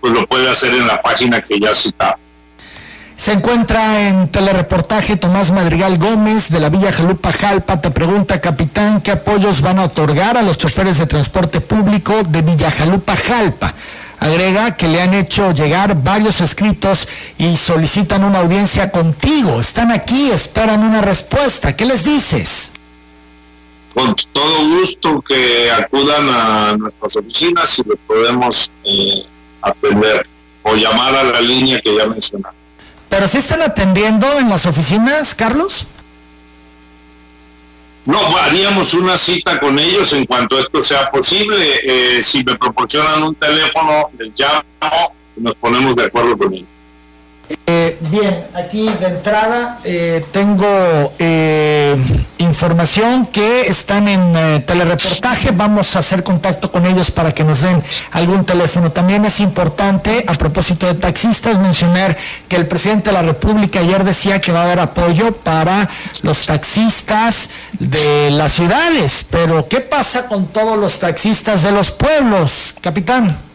pues 0.00 0.12
lo 0.12 0.26
puede 0.26 0.48
hacer 0.50 0.74
en 0.74 0.86
la 0.86 1.00
página 1.00 1.40
que 1.40 1.58
ya 1.58 1.74
citamos. 1.74 2.20
Se 3.16 3.32
encuentra 3.32 4.08
en 4.08 4.28
telereportaje 4.28 5.16
Tomás 5.16 5.52
Madrigal 5.52 5.96
Gómez 5.98 6.50
de 6.50 6.58
la 6.58 6.70
Villa 6.70 6.92
Jalupa 6.92 7.32
Jalpa. 7.32 7.80
Te 7.80 7.90
pregunta, 7.90 8.40
capitán, 8.40 9.00
¿qué 9.00 9.12
apoyos 9.12 9.60
van 9.60 9.78
a 9.78 9.84
otorgar 9.84 10.36
a 10.36 10.42
los 10.42 10.58
choferes 10.58 10.98
de 10.98 11.06
transporte 11.06 11.60
público 11.60 12.24
de 12.24 12.42
Villa 12.42 12.70
Jalupa 12.70 13.14
Jalpa? 13.14 13.74
Agrega 14.22 14.76
que 14.76 14.86
le 14.86 15.02
han 15.02 15.14
hecho 15.14 15.50
llegar 15.50 16.00
varios 16.00 16.40
escritos 16.40 17.08
y 17.38 17.56
solicitan 17.56 18.22
una 18.22 18.38
audiencia 18.38 18.92
contigo. 18.92 19.60
Están 19.60 19.90
aquí, 19.90 20.30
esperan 20.30 20.84
una 20.84 21.00
respuesta. 21.00 21.74
¿Qué 21.74 21.84
les 21.84 22.04
dices? 22.04 22.70
Con 23.92 24.14
todo 24.32 24.78
gusto 24.78 25.20
que 25.22 25.72
acudan 25.72 26.28
a 26.30 26.76
nuestras 26.76 27.16
oficinas 27.16 27.80
y 27.80 27.88
les 27.88 27.98
podemos 28.06 28.70
eh, 28.84 29.26
atender 29.60 30.24
o 30.62 30.76
llamar 30.76 31.16
a 31.16 31.24
la 31.24 31.40
línea 31.40 31.80
que 31.80 31.96
ya 31.96 32.06
mencionamos. 32.06 32.56
¿Pero 33.08 33.26
si 33.26 33.38
están 33.38 33.62
atendiendo 33.62 34.38
en 34.38 34.48
las 34.48 34.66
oficinas, 34.66 35.34
Carlos? 35.34 35.86
No, 38.04 38.36
haríamos 38.36 38.94
una 38.94 39.16
cita 39.16 39.60
con 39.60 39.78
ellos 39.78 40.12
en 40.12 40.26
cuanto 40.26 40.58
esto 40.58 40.82
sea 40.82 41.08
posible. 41.10 41.56
Eh, 41.84 42.22
si 42.22 42.42
me 42.42 42.56
proporcionan 42.56 43.22
un 43.22 43.34
teléfono, 43.34 44.10
les 44.18 44.32
llamo 44.36 44.64
y 45.36 45.40
nos 45.40 45.54
ponemos 45.54 45.94
de 45.94 46.04
acuerdo 46.06 46.36
con 46.36 46.52
ellos. 46.52 46.71
Eh, 47.66 47.96
bien, 48.10 48.44
aquí 48.54 48.88
de 49.00 49.06
entrada 49.06 49.78
eh, 49.84 50.24
tengo 50.32 50.66
eh, 51.18 51.96
información 52.38 53.26
que 53.26 53.62
están 53.62 54.08
en 54.08 54.64
telereportaje. 54.64 55.52
Vamos 55.52 55.96
a 55.96 56.00
hacer 56.00 56.22
contacto 56.22 56.70
con 56.70 56.84
ellos 56.86 57.10
para 57.10 57.32
que 57.32 57.44
nos 57.44 57.60
den 57.60 57.82
algún 58.10 58.44
teléfono. 58.44 58.90
También 58.90 59.24
es 59.24 59.40
importante, 59.40 60.24
a 60.26 60.34
propósito 60.34 60.86
de 60.86 60.94
taxistas, 60.94 61.58
mencionar 61.58 62.16
que 62.48 62.56
el 62.56 62.66
presidente 62.66 63.10
de 63.10 63.14
la 63.14 63.22
República 63.22 63.80
ayer 63.80 64.04
decía 64.04 64.40
que 64.40 64.52
va 64.52 64.60
a 64.60 64.64
haber 64.64 64.80
apoyo 64.80 65.32
para 65.32 65.88
los 66.22 66.46
taxistas 66.46 67.48
de 67.78 68.30
las 68.30 68.52
ciudades. 68.52 69.24
Pero, 69.30 69.66
¿qué 69.68 69.80
pasa 69.80 70.26
con 70.26 70.46
todos 70.48 70.78
los 70.78 70.98
taxistas 70.98 71.62
de 71.62 71.72
los 71.72 71.90
pueblos, 71.90 72.74
capitán? 72.80 73.51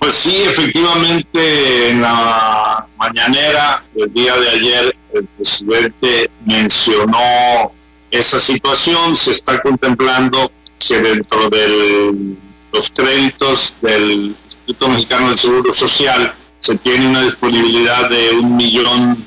Pues 0.00 0.14
sí, 0.14 0.34
efectivamente, 0.44 1.90
en 1.90 2.00
la 2.00 2.86
mañanera 2.96 3.84
del 3.94 4.10
día 4.12 4.34
de 4.34 4.48
ayer, 4.48 4.96
el 5.12 5.24
presidente 5.36 6.30
mencionó 6.46 7.70
esa 8.10 8.40
situación. 8.40 9.14
Se 9.14 9.32
está 9.32 9.60
contemplando 9.60 10.50
que 10.78 11.00
dentro 11.00 11.50
de 11.50 12.34
los 12.72 12.90
créditos 12.90 13.76
del 13.82 14.34
Instituto 14.42 14.88
Mexicano 14.88 15.28
del 15.28 15.38
Seguro 15.38 15.70
Social 15.70 16.34
se 16.58 16.76
tiene 16.78 17.06
una 17.06 17.22
disponibilidad 17.22 18.08
de 18.08 18.30
un 18.30 18.56
millón 18.56 19.26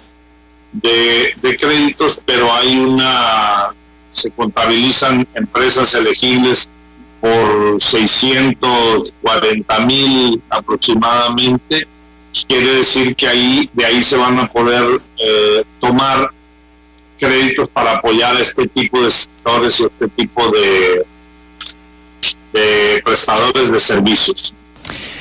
de, 0.72 1.34
de 1.40 1.56
créditos, 1.56 2.20
pero 2.26 2.52
hay 2.52 2.76
una, 2.78 3.70
se 4.10 4.32
contabilizan 4.32 5.28
empresas 5.36 5.94
elegibles 5.94 6.68
por 7.24 7.82
640 7.82 9.80
mil 9.86 10.42
aproximadamente. 10.50 11.88
Quiere 12.50 12.76
decir 12.76 13.16
que 13.16 13.30
ahí 13.30 13.70
de 13.72 13.86
ahí 13.86 14.04
se 14.04 14.18
van 14.18 14.38
a 14.40 14.52
poder 14.52 15.02
eh, 15.18 15.64
tomar 15.80 16.30
créditos 17.18 17.70
para 17.70 17.92
apoyar 17.92 18.36
a 18.36 18.42
este 18.42 18.68
tipo 18.68 19.02
de 19.02 19.10
sectores 19.10 19.80
y 19.80 19.84
este 19.86 20.10
tipo 20.10 20.52
de, 20.52 21.06
de 22.52 23.02
prestadores 23.06 23.72
de 23.72 23.80
servicios. 23.80 24.54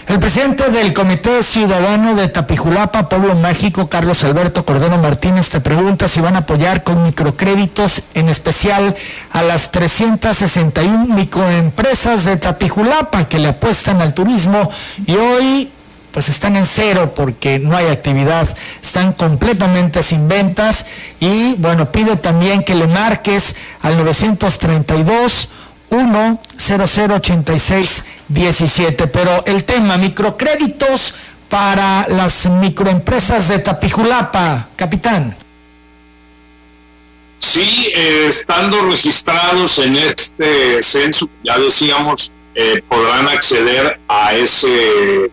El 0.08 0.18
presidente 0.18 0.68
del 0.70 0.92
Comité 0.92 1.42
Ciudadano 1.44 2.16
de 2.16 2.26
Tapijulapa, 2.26 3.08
Pueblo 3.08 3.36
Mágico, 3.36 3.88
Carlos 3.88 4.24
Alberto 4.24 4.64
Cordero 4.64 4.98
Martínez, 4.98 5.48
te 5.48 5.60
pregunta 5.60 6.08
si 6.08 6.20
van 6.20 6.34
a 6.34 6.40
apoyar 6.40 6.82
con 6.82 7.04
microcréditos, 7.04 8.02
en 8.14 8.28
especial 8.28 8.94
a 9.30 9.42
las 9.42 9.70
361 9.70 11.14
microempresas 11.14 12.24
de 12.24 12.36
Tapijulapa 12.36 13.28
que 13.28 13.38
le 13.38 13.48
apuestan 13.48 14.00
al 14.02 14.12
turismo 14.12 14.68
y 15.06 15.14
hoy 15.14 15.70
pues 16.10 16.28
están 16.28 16.56
en 16.56 16.66
cero 16.66 17.14
porque 17.16 17.58
no 17.60 17.76
hay 17.76 17.86
actividad, 17.86 18.48
están 18.82 19.12
completamente 19.12 20.02
sin 20.02 20.26
ventas 20.28 20.84
y 21.20 21.54
bueno, 21.54 21.90
pide 21.90 22.16
también 22.16 22.64
que 22.64 22.74
le 22.74 22.88
marques 22.88 23.54
al 23.80 23.96
932 23.96 25.48
10086 26.56 28.02
17. 28.32 29.06
Pero 29.08 29.44
el 29.46 29.64
tema, 29.64 29.96
microcréditos 29.96 31.14
para 31.48 32.06
las 32.08 32.46
microempresas 32.46 33.48
de 33.48 33.58
Tapijulapa, 33.58 34.68
capitán. 34.76 35.36
Sí, 37.38 37.90
eh, 37.94 38.26
estando 38.28 38.82
registrados 38.82 39.78
en 39.78 39.96
este 39.96 40.82
censo, 40.82 41.28
ya 41.42 41.58
decíamos, 41.58 42.30
eh, 42.54 42.82
podrán 42.88 43.28
acceder 43.28 43.98
a 44.08 44.34
ese 44.34 45.30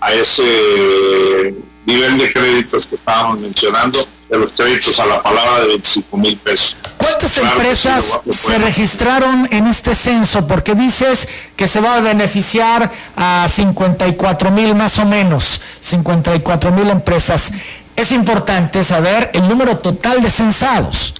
a 0.00 0.12
ese 0.12 1.54
nivel 1.86 2.18
de 2.18 2.32
créditos 2.32 2.86
que 2.86 2.94
estábamos 2.94 3.38
mencionando, 3.40 4.06
de 4.28 4.38
los 4.38 4.52
créditos 4.52 4.98
a 5.00 5.06
la 5.06 5.22
palabra 5.22 5.60
de 5.60 5.68
25 5.68 6.16
mil 6.16 6.36
pesos. 6.36 6.78
¿Cuántas 6.96 7.36
empresas 7.38 8.20
se 8.30 8.58
registraron 8.58 9.48
en 9.50 9.66
este 9.66 9.94
censo? 9.94 10.46
Porque 10.46 10.74
dices 10.74 11.28
que 11.56 11.66
se 11.66 11.80
va 11.80 11.94
a 11.94 12.00
beneficiar 12.00 12.90
a 13.16 13.48
54 13.48 14.50
mil 14.50 14.74
más 14.74 14.98
o 14.98 15.06
menos, 15.06 15.60
54 15.80 16.70
mil 16.72 16.90
empresas. 16.90 17.52
Es 17.96 18.12
importante 18.12 18.84
saber 18.84 19.30
el 19.34 19.48
número 19.48 19.78
total 19.78 20.22
de 20.22 20.30
censados. 20.30 21.14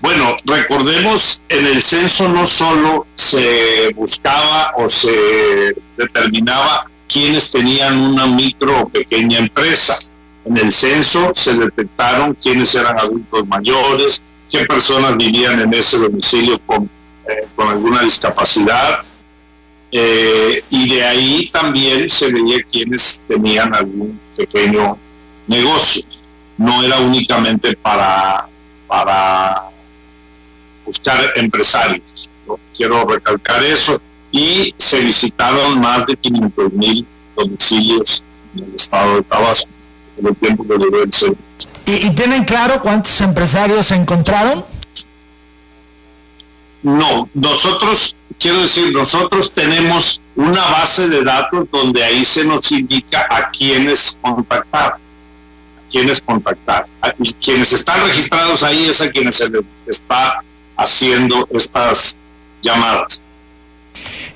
Bueno, 0.00 0.34
recordemos, 0.46 1.44
en 1.48 1.66
el 1.66 1.82
censo 1.82 2.28
no 2.30 2.46
solo 2.46 3.06
se 3.14 3.92
buscaba 3.94 4.72
o 4.76 4.88
se 4.88 5.74
determinaba 5.96 6.86
quiénes 7.06 7.50
tenían 7.50 7.98
una 7.98 8.26
micro 8.26 8.82
o 8.82 8.88
pequeña 8.88 9.38
empresa. 9.38 9.98
En 10.44 10.56
el 10.56 10.72
censo 10.72 11.32
se 11.34 11.54
detectaron 11.54 12.34
quiénes 12.34 12.74
eran 12.74 12.98
adultos 12.98 13.46
mayores, 13.46 14.22
qué 14.50 14.64
personas 14.64 15.16
vivían 15.16 15.60
en 15.60 15.72
ese 15.74 15.98
domicilio 15.98 16.58
con, 16.64 16.88
eh, 17.28 17.46
alguna 17.58 18.02
discapacidad, 18.02 19.04
eh, 19.92 20.64
y 20.70 20.88
de 20.88 21.04
ahí 21.04 21.50
también 21.52 22.08
se 22.08 22.32
veía 22.32 22.62
quiénes 22.62 23.22
tenían 23.26 23.74
algún 23.74 24.18
pequeño 24.36 24.96
negocio. 25.46 26.04
No 26.56 26.82
era 26.82 27.00
únicamente 27.00 27.76
para, 27.76 28.46
para 28.86 29.62
buscar 30.84 31.32
empresarios. 31.36 32.30
Quiero 32.76 33.04
recalcar 33.04 33.62
eso. 33.64 34.00
Y 34.32 34.74
se 34.78 35.00
visitaron 35.00 35.80
más 35.80 36.06
de 36.06 36.16
500 36.16 36.72
mil 36.72 37.04
domicilios 37.34 38.22
en 38.54 38.64
el 38.64 38.74
estado 38.76 39.16
de 39.16 39.22
Tabasco 39.22 39.79
en 40.20 40.26
el 40.28 40.36
tiempo 40.36 40.66
que 40.66 40.74
duró 40.74 41.02
el. 41.02 41.10
¿Y, 41.86 42.10
tienen 42.10 42.44
claro 42.44 42.80
cuántos 42.82 43.20
empresarios 43.20 43.86
se 43.86 43.96
encontraron? 43.96 44.64
No, 46.82 47.28
nosotros, 47.34 48.16
quiero 48.38 48.62
decir, 48.62 48.92
nosotros 48.92 49.52
tenemos 49.52 50.22
una 50.36 50.62
base 50.68 51.08
de 51.08 51.22
datos 51.22 51.66
donde 51.70 52.02
ahí 52.02 52.24
se 52.24 52.44
nos 52.44 52.70
indica 52.72 53.26
a 53.28 53.50
quiénes 53.50 54.18
contactar, 54.22 54.92
a 54.92 55.90
quiénes 55.90 56.20
contactar. 56.20 56.86
y 57.18 57.32
quienes 57.34 57.72
están 57.72 58.02
registrados 58.06 58.62
ahí 58.62 58.88
es 58.88 59.00
a 59.00 59.10
quienes 59.10 59.34
se 59.34 59.50
les 59.50 59.64
está 59.86 60.42
haciendo 60.76 61.46
estas 61.50 62.16
llamadas. 62.62 63.20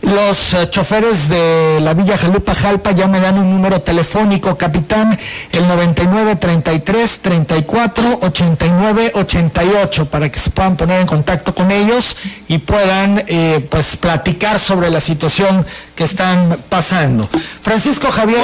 Los 0.04 0.52
eh, 0.52 0.68
choferes 0.68 1.30
de 1.30 1.80
la 1.80 1.94
Villa 1.94 2.18
Jalupa 2.18 2.54
Jalpa 2.54 2.92
ya 2.92 3.08
me 3.08 3.20
dan 3.20 3.38
un 3.38 3.50
número 3.50 3.80
telefónico, 3.80 4.56
capitán, 4.56 5.18
el 5.50 5.66
99 5.66 6.36
33 6.36 7.20
34 7.20 8.18
89 8.20 9.12
88, 9.14 10.04
para 10.06 10.30
que 10.30 10.38
se 10.38 10.50
puedan 10.50 10.76
poner 10.76 11.00
en 11.00 11.06
contacto 11.06 11.54
con 11.54 11.70
ellos 11.70 12.16
y 12.48 12.58
puedan 12.58 13.24
eh, 13.26 13.66
pues 13.70 13.96
platicar 13.96 14.58
sobre 14.58 14.90
la 14.90 15.00
situación 15.00 15.64
que 15.96 16.04
están 16.04 16.58
pasando. 16.68 17.28
Francisco 17.62 18.10
Javier. 18.10 18.40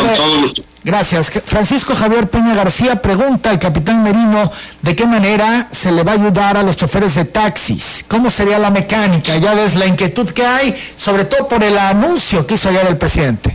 Gracias. 0.83 1.31
Francisco 1.45 1.95
Javier 1.95 2.29
Peña 2.29 2.55
García 2.55 3.03
pregunta 3.03 3.51
al 3.51 3.59
capitán 3.59 4.03
Merino 4.03 4.51
de 4.81 4.97
qué 4.97 5.07
manera 5.07 5.69
se 5.71 5.93
le 5.93 6.03
va 6.03 6.13
a 6.13 6.15
ayudar 6.15 6.57
a 6.57 6.63
los 6.63 6.77
choferes 6.77 7.15
de 7.17 7.27
taxis. 7.27 8.05
¿Cómo 8.09 8.31
sería 8.31 8.59
la 8.59 8.71
mecánica? 8.71 9.37
Ya 9.37 9.53
ves 9.53 9.75
la 9.75 9.87
inquietud 9.87 10.31
que 10.31 10.45
hay, 10.45 10.75
sobre 10.97 11.27
todo 11.27 11.47
por 11.49 11.63
el 11.63 11.77
anuncio 11.77 12.47
que 12.47 12.55
hizo 12.55 12.71
ayer 12.71 12.87
el 12.87 12.97
presidente. 12.97 13.55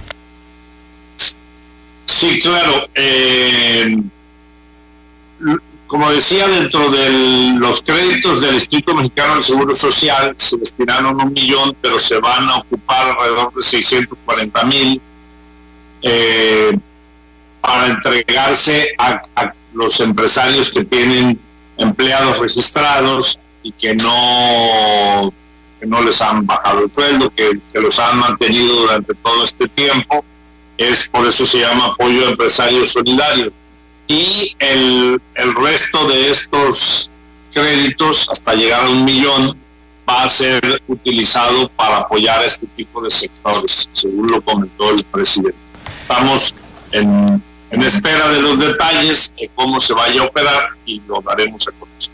Sí, 2.06 2.40
claro. 2.40 2.88
Eh, 2.94 3.98
como 5.88 6.12
decía, 6.12 6.48
dentro 6.48 6.90
de 6.90 7.54
los 7.58 7.82
créditos 7.82 8.42
del 8.42 8.56
Instituto 8.56 8.94
Mexicano 8.94 9.34
del 9.34 9.44
Seguro 9.44 9.74
Social 9.74 10.36
se 10.38 10.58
destinaron 10.58 11.20
un 11.20 11.34
millón, 11.34 11.76
pero 11.82 12.00
se 12.00 12.20
van 12.20 12.48
a 12.50 12.58
ocupar 12.58 13.08
alrededor 13.10 13.52
de 13.54 13.64
640 13.64 14.64
mil. 14.66 15.02
Eh, 16.04 16.78
para 17.66 17.88
entregarse 17.88 18.94
a, 19.00 19.22
los 19.74 20.00
empresarios 20.00 20.70
que 20.70 20.86
tienen 20.86 21.38
empleados 21.78 22.40
registrados 22.40 23.38
y 23.62 23.74
que 23.74 23.94
no, 23.94 25.34
no 25.82 26.02
les 26.02 26.22
han 26.22 26.46
bajado 26.46 26.86
el 26.86 26.94
sueldo, 26.94 27.30
que, 27.36 27.60
los 27.74 28.00
han 28.00 28.20
mantenido 28.20 28.74
durante 28.74 29.14
todo 29.16 29.44
este 29.44 29.68
tiempo. 29.68 30.24
Es 30.78 31.10
por 31.10 31.28
eso 31.28 31.46
se 31.46 31.60
llama 31.60 31.88
apoyo 31.88 32.26
a 32.26 32.30
empresarios 32.30 32.92
solidarios. 32.92 33.56
Y 34.08 34.56
el, 34.60 35.20
el 35.34 35.56
resto 35.56 36.08
de 36.08 36.30
estos 36.30 37.12
créditos, 37.54 38.30
hasta 38.30 38.54
llegar 38.54 38.86
a 38.86 38.90
un 38.90 39.04
millón, 39.04 39.58
va 40.08 40.24
a 40.24 40.30
ser 40.30 40.82
utilizado 40.88 41.68
para 41.70 41.98
apoyar 41.98 42.40
a 42.40 42.46
este 42.46 42.68
tipo 42.68 43.02
de 43.02 43.12
sectores, 43.12 43.90
según 43.92 44.32
lo 44.32 44.42
comentó 44.42 44.92
el 44.92 45.04
presidente. 45.04 45.58
Estamos 45.94 46.56
en 46.92 47.42
en 47.72 47.84
espera 47.84 48.30
de 48.30 48.42
los 48.42 48.60
detalles 48.60 49.34
de 49.38 49.50
cómo 49.56 49.82
se 49.82 49.94
vaya 49.94 50.22
a 50.22 50.26
operar 50.26 50.70
y 50.86 51.02
lo 51.08 51.22
daremos 51.22 51.68
a 51.68 51.72
conocer. 51.72 52.12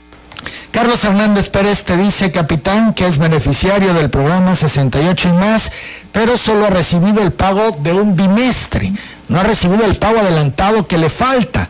Carlos 0.71 1.03
Hernández 1.03 1.49
Pérez 1.49 1.83
te 1.83 1.97
dice, 1.97 2.31
capitán, 2.31 2.93
que 2.93 3.05
es 3.05 3.17
beneficiario 3.17 3.93
del 3.93 4.09
programa 4.09 4.55
68 4.55 5.27
y 5.27 5.33
más, 5.33 5.71
pero 6.13 6.37
solo 6.37 6.65
ha 6.65 6.69
recibido 6.69 7.21
el 7.21 7.33
pago 7.33 7.71
de 7.79 7.91
un 7.91 8.15
bimestre, 8.15 8.93
no 9.27 9.39
ha 9.39 9.43
recibido 9.43 9.85
el 9.85 9.95
pago 9.97 10.19
adelantado 10.19 10.87
que 10.87 10.97
le 10.97 11.09
falta 11.09 11.69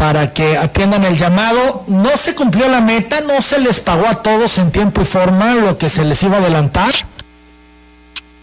para 0.00 0.32
que 0.32 0.56
atiendan 0.56 1.04
el 1.04 1.18
llamado. 1.18 1.84
No 1.86 2.16
se 2.16 2.34
cumplió 2.34 2.68
la 2.68 2.80
meta, 2.80 3.20
no 3.20 3.42
se 3.42 3.58
les 3.58 3.80
pagó 3.80 4.08
a 4.08 4.22
todos 4.22 4.56
en 4.56 4.72
tiempo 4.72 5.02
y 5.02 5.04
forma 5.04 5.54
lo 5.56 5.76
que 5.76 5.90
se 5.90 6.06
les 6.06 6.22
iba 6.22 6.38
a 6.38 6.40
adelantar. 6.40 6.94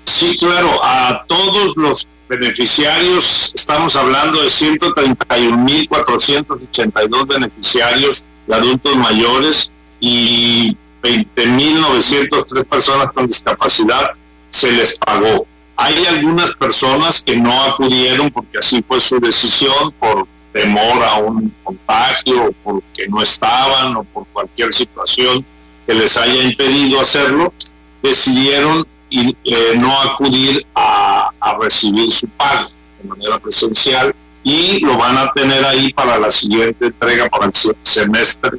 Sí, 0.06 0.38
claro, 0.38 0.80
a 0.84 1.26
todos 1.28 1.76
los 1.76 2.08
beneficiarios, 2.28 3.54
estamos 3.56 3.96
hablando 3.96 4.42
de 4.42 4.48
131.482 4.48 7.28
beneficiarios 7.28 8.24
de 8.46 8.56
adultos 8.56 8.96
mayores 8.96 9.72
y 10.00 10.78
20.903 11.02 12.66
personas 12.66 13.12
con 13.12 13.28
discapacidad 13.28 14.12
se 14.50 14.72
les 14.72 14.98
pagó. 15.00 15.46
Hay 15.76 16.06
algunas 16.08 16.56
personas 16.56 17.24
que 17.24 17.38
no 17.38 17.64
acudieron 17.64 18.32
porque 18.32 18.58
así 18.58 18.82
fue 18.82 19.00
su 19.00 19.20
decisión 19.20 19.92
por 20.00 20.28
temor 20.52 21.04
a 21.04 21.18
un 21.18 21.54
contagio 21.64 22.46
o 22.46 22.52
porque 22.64 23.08
no 23.08 23.22
estaban 23.22 23.96
o 23.96 24.04
por 24.04 24.26
cualquier 24.28 24.74
situación 24.74 25.46
que 25.86 25.94
les 25.94 26.18
haya 26.18 26.42
impedido 26.44 27.00
hacerlo, 27.00 27.54
decidieron 28.02 28.88
y 29.10 29.36
eh, 29.44 29.78
no 29.80 30.02
acudir 30.02 30.66
a, 30.76 31.32
recibir 31.60 32.12
su 32.12 32.28
pago 32.28 32.70
de 33.02 33.10
manera 33.10 33.40
presencial 33.40 34.14
y 34.44 34.80
lo 34.82 34.96
van 34.98 35.18
a 35.18 35.32
tener 35.32 35.66
ahí 35.66 35.92
para 35.94 36.20
la 36.20 36.30
siguiente 36.30 36.86
entrega, 36.86 37.28
para 37.30 37.46
el 37.46 37.54
semestre, 37.82 38.52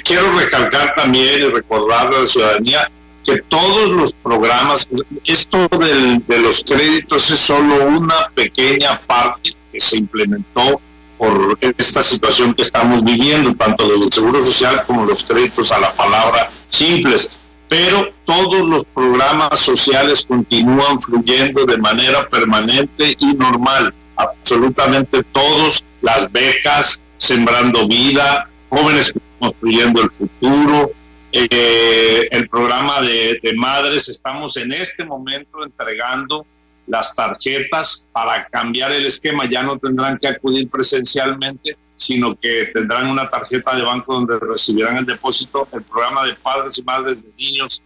quiero 0.04 0.32
recalcar 0.32 0.94
también 0.94 1.40
y 1.40 1.44
recordar 1.50 2.06
a 2.06 2.20
la 2.20 2.26
ciudadanía 2.26 2.90
que 3.24 3.42
todos 3.42 3.90
los 3.90 4.12
programas, 4.12 4.88
esto 5.24 5.68
de 5.68 6.38
los 6.40 6.64
créditos 6.64 7.30
es 7.30 7.40
solo 7.40 7.86
una 7.86 8.28
pequeña 8.34 9.00
parte 9.00 9.54
que 9.70 9.80
se 9.80 9.98
implementó 9.98 10.80
por 11.16 11.56
esta 11.60 12.02
situación 12.02 12.52
que 12.52 12.62
estamos 12.62 13.04
viviendo, 13.04 13.54
tanto 13.54 13.88
del 13.88 14.12
Seguro 14.12 14.42
Social 14.42 14.82
como 14.86 15.06
los 15.06 15.22
créditos 15.22 15.70
a 15.70 15.78
la 15.78 15.92
palabra 15.92 16.50
simples. 16.68 17.30
Pero 17.68 18.12
todos 18.24 18.68
los 18.68 18.84
programas 18.84 19.60
sociales 19.60 20.26
continúan 20.26 20.98
fluyendo 20.98 21.64
de 21.64 21.78
manera 21.78 22.28
permanente 22.28 23.16
y 23.18 23.34
normal. 23.34 23.94
Absolutamente 24.16 25.22
todos, 25.32 25.84
las 26.02 26.30
becas, 26.30 27.00
Sembrando 27.16 27.86
Vida, 27.86 28.48
Jóvenes 28.68 29.14
Construyendo 29.38 30.02
el 30.02 30.10
Futuro, 30.10 30.90
eh, 31.32 32.28
el 32.30 32.48
programa 32.48 33.00
de, 33.00 33.40
de 33.42 33.54
madres, 33.54 34.08
estamos 34.08 34.56
en 34.56 34.72
este 34.72 35.04
momento 35.04 35.64
entregando 35.64 36.46
las 36.86 37.14
tarjetas 37.14 38.06
para 38.12 38.46
cambiar 38.46 38.92
el 38.92 39.06
esquema. 39.06 39.48
Ya 39.48 39.62
no 39.62 39.78
tendrán 39.78 40.18
que 40.18 40.28
acudir 40.28 40.68
presencialmente, 40.68 41.76
sino 41.96 42.36
que 42.36 42.66
tendrán 42.74 43.08
una 43.08 43.28
tarjeta 43.28 43.74
de 43.74 43.82
banco 43.82 44.14
donde 44.14 44.38
recibirán 44.38 44.98
el 44.98 45.06
depósito. 45.06 45.66
El 45.72 45.82
programa 45.82 46.24
de 46.26 46.34
padres 46.34 46.76
y 46.78 46.82
madres 46.82 47.22
de 47.22 47.30
niños, 47.36 47.82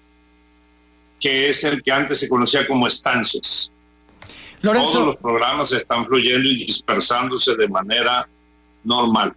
que 1.21 1.49
es 1.49 1.63
el 1.65 1.83
que 1.83 1.93
antes 1.93 2.19
se 2.19 2.29
conocía 2.29 2.67
como 2.67 2.87
estancias. 2.87 3.71
Todos 4.61 5.07
los 5.07 5.17
programas 5.17 5.71
están 5.73 6.05
fluyendo 6.05 6.49
y 6.49 6.57
dispersándose 6.57 7.55
de 7.55 7.69
manera 7.69 8.27
normal. 8.83 9.35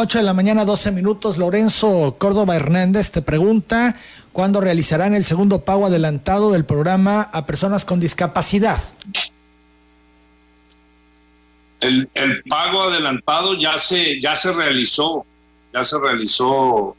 8 0.00 0.18
de 0.18 0.24
la 0.24 0.32
mañana, 0.32 0.64
12 0.64 0.92
minutos. 0.92 1.38
Lorenzo 1.38 2.14
Córdoba 2.18 2.54
Hernández 2.54 3.10
te 3.10 3.20
pregunta 3.20 3.96
cuándo 4.32 4.60
realizarán 4.60 5.12
el 5.12 5.24
segundo 5.24 5.64
pago 5.64 5.86
adelantado 5.86 6.52
del 6.52 6.64
programa 6.64 7.22
a 7.22 7.46
personas 7.46 7.84
con 7.84 7.98
discapacidad. 7.98 8.80
El, 11.80 12.08
pago 12.48 12.82
adelantado 12.82 13.54
ya 13.54 13.76
se, 13.76 14.20
ya 14.20 14.36
se 14.36 14.52
realizó, 14.52 15.26
ya 15.74 15.82
se 15.82 15.98
realizó, 15.98 16.96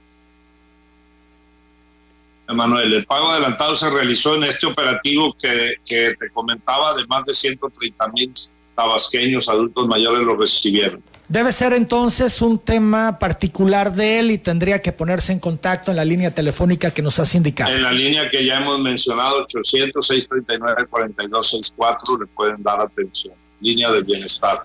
Emanuel. 2.50 2.94
El 2.94 3.06
pago 3.06 3.30
adelantado 3.30 3.76
se 3.76 3.90
realizó 3.90 4.36
en 4.36 4.44
este 4.44 4.66
operativo 4.66 5.34
que, 5.40 5.76
que 5.86 6.16
te 6.20 6.30
comentaba, 6.32 6.94
de 6.96 7.08
más 7.08 7.24
de 7.24 7.34
130 7.34 8.08
mil 8.10 8.34
tabasqueños 8.76 9.48
adultos 9.48 9.88
mayores 9.88 10.20
lo 10.20 10.36
recibieron. 10.36 11.02
Debe 11.30 11.52
ser 11.52 11.74
entonces 11.74 12.42
un 12.42 12.58
tema 12.58 13.20
particular 13.20 13.94
de 13.94 14.20
él 14.20 14.32
y 14.32 14.40
tendría 14.40 14.82
que 14.82 14.92
ponerse 14.92 15.32
en 15.32 15.38
contacto 15.38 15.92
en 15.92 15.98
la 15.98 16.04
línea 16.04 16.34
telefónica 16.34 16.90
que 16.90 17.04
nos 17.04 17.20
has 17.20 17.36
indicado. 17.36 17.72
En 17.72 17.84
la 17.84 17.92
línea 17.92 18.28
que 18.32 18.44
ya 18.44 18.58
hemos 18.58 18.80
mencionado, 18.80 19.46
800-639-4264, 19.46 22.20
le 22.20 22.26
pueden 22.26 22.64
dar 22.64 22.82
atención. 22.82 23.36
Línea 23.62 23.92
de 23.92 24.02
bienestar. 24.02 24.62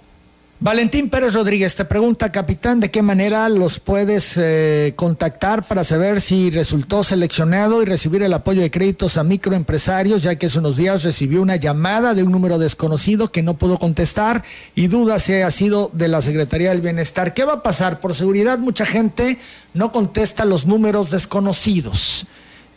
Valentín 0.65 1.11
Pérez 1.11 1.35
Rodríguez 1.35 1.75
te 1.75 1.85
pregunta, 1.85 2.33
capitán, 2.33 2.81
¿de 2.81 2.91
qué 2.91 3.03
manera 3.03 3.51
los 3.51 3.79
puedes 3.79 4.39
eh, 4.39 4.95
contactar 4.97 5.63
para 5.63 5.85
saber 5.85 6.23
si 6.23 6.49
resultó 6.49 7.05
seleccionado 7.05 7.83
y 7.83 7.85
recibir 7.85 8.23
el 8.23 8.33
apoyo 8.33 8.63
de 8.63 8.71
créditos 8.71 9.19
a 9.19 9.25
microempresarios, 9.25 10.23
ya 10.23 10.37
que 10.37 10.47
hace 10.47 10.59
unos 10.59 10.79
días 10.79 11.03
recibió 11.03 11.43
una 11.43 11.57
llamada 11.57 12.15
de 12.15 12.23
un 12.23 12.33
número 12.33 12.59
desconocido 12.59 13.31
que 13.31 13.43
no 13.43 13.59
pudo 13.59 13.79
contestar 13.79 14.43
y 14.75 14.87
duda 14.87 15.19
si 15.19 15.35
ha 15.35 15.51
sido 15.51 15.91
de 15.93 16.09
la 16.09 16.23
Secretaría 16.23 16.71
del 16.71 16.81
Bienestar? 16.81 17.35
¿Qué 17.35 17.45
va 17.45 17.53
a 17.53 17.63
pasar? 17.63 18.01
Por 18.01 18.15
seguridad, 18.15 18.59
mucha 18.59 18.87
gente 18.87 19.37
no 19.75 19.93
contesta 19.93 20.47
los 20.47 20.65
números 20.65 21.11
desconocidos. 21.11 22.25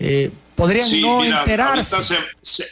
Eh, 0.02 0.30
podrían 0.56 0.90
no 1.00 1.24
enterarse 1.24 2.18
se 2.42 2.66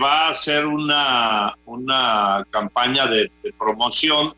va 0.00 0.26
a 0.26 0.28
hacer 0.30 0.66
una, 0.66 1.54
una 1.66 2.44
campaña 2.50 3.06
de, 3.06 3.30
promoción 3.58 4.34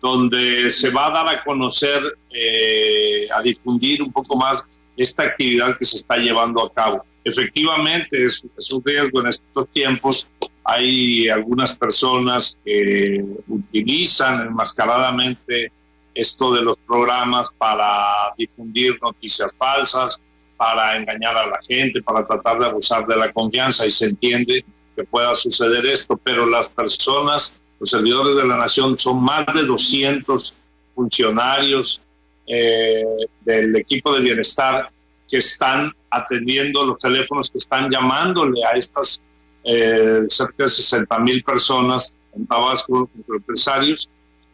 donde 0.00 0.70
se 0.70 0.90
va 0.90 1.06
a 1.06 1.10
dar 1.10 1.28
a 1.28 1.44
conocer, 1.44 2.00
eh, 2.30 3.28
a 3.34 3.42
difundir 3.42 4.02
un 4.02 4.12
poco 4.12 4.36
más 4.36 4.64
esta 4.96 5.24
actividad 5.24 5.76
que 5.76 5.84
se 5.84 5.96
está 5.96 6.16
llevando 6.16 6.62
a 6.62 6.72
cabo. 6.72 7.04
Efectivamente, 7.24 8.24
es, 8.24 8.46
es 8.56 8.72
un 8.72 8.82
riesgo 8.84 9.20
en 9.20 9.28
estos 9.28 9.68
tiempos. 9.68 10.28
Hay 10.64 11.28
algunas 11.28 11.76
personas 11.76 12.58
que 12.64 13.24
utilizan 13.48 14.46
enmascaradamente 14.46 15.72
esto 16.14 16.52
de 16.52 16.62
los 16.62 16.76
programas 16.86 17.52
para 17.56 18.32
difundir 18.36 18.98
noticias 19.00 19.54
falsas, 19.56 20.20
para 20.58 20.96
engañar 20.96 21.36
a 21.36 21.46
la 21.46 21.58
gente, 21.66 22.02
para 22.02 22.26
tratar 22.26 22.58
de 22.58 22.66
abusar 22.66 23.06
de 23.06 23.16
la 23.16 23.32
confianza 23.32 23.86
y 23.86 23.92
se 23.92 24.06
entiende 24.06 24.64
que 24.94 25.04
pueda 25.04 25.34
suceder 25.36 25.86
esto, 25.86 26.20
pero 26.22 26.44
las 26.44 26.68
personas, 26.68 27.54
los 27.78 27.88
servidores 27.88 28.36
de 28.36 28.44
la 28.44 28.56
nación, 28.56 28.98
son 28.98 29.22
más 29.22 29.46
de 29.46 29.62
200 29.62 30.52
funcionarios 30.96 32.02
eh, 32.44 33.04
del 33.44 33.76
equipo 33.76 34.12
de 34.12 34.20
bienestar 34.20 34.90
que 35.30 35.36
están 35.36 35.92
atendiendo 36.10 36.84
los 36.84 36.98
teléfonos, 36.98 37.50
que 37.50 37.58
están 37.58 37.88
llamándole 37.88 38.64
a 38.64 38.72
estas 38.72 39.22
eh, 39.62 40.22
cerca 40.26 40.64
de 40.64 40.68
60 40.68 41.18
mil 41.20 41.44
personas 41.44 42.18
en 42.34 42.46
Tabasco, 42.46 43.08
empresarios, 43.28 44.08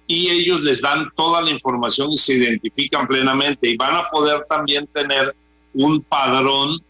y 0.07 0.29
ellos 0.29 0.63
les 0.63 0.83
dan 0.83 1.09
toda 1.17 1.41
la 1.41 1.51
información 1.51 2.13
y 2.13 2.19
se 2.19 2.35
identifican 2.35 3.07
plenamente 3.07 3.69
y 3.69 3.77
van 3.77 3.97
a 3.97 4.09
poder 4.09 4.45
también 4.47 4.87
tener 4.89 5.35
un 5.75 6.01
padrón, 6.03 6.81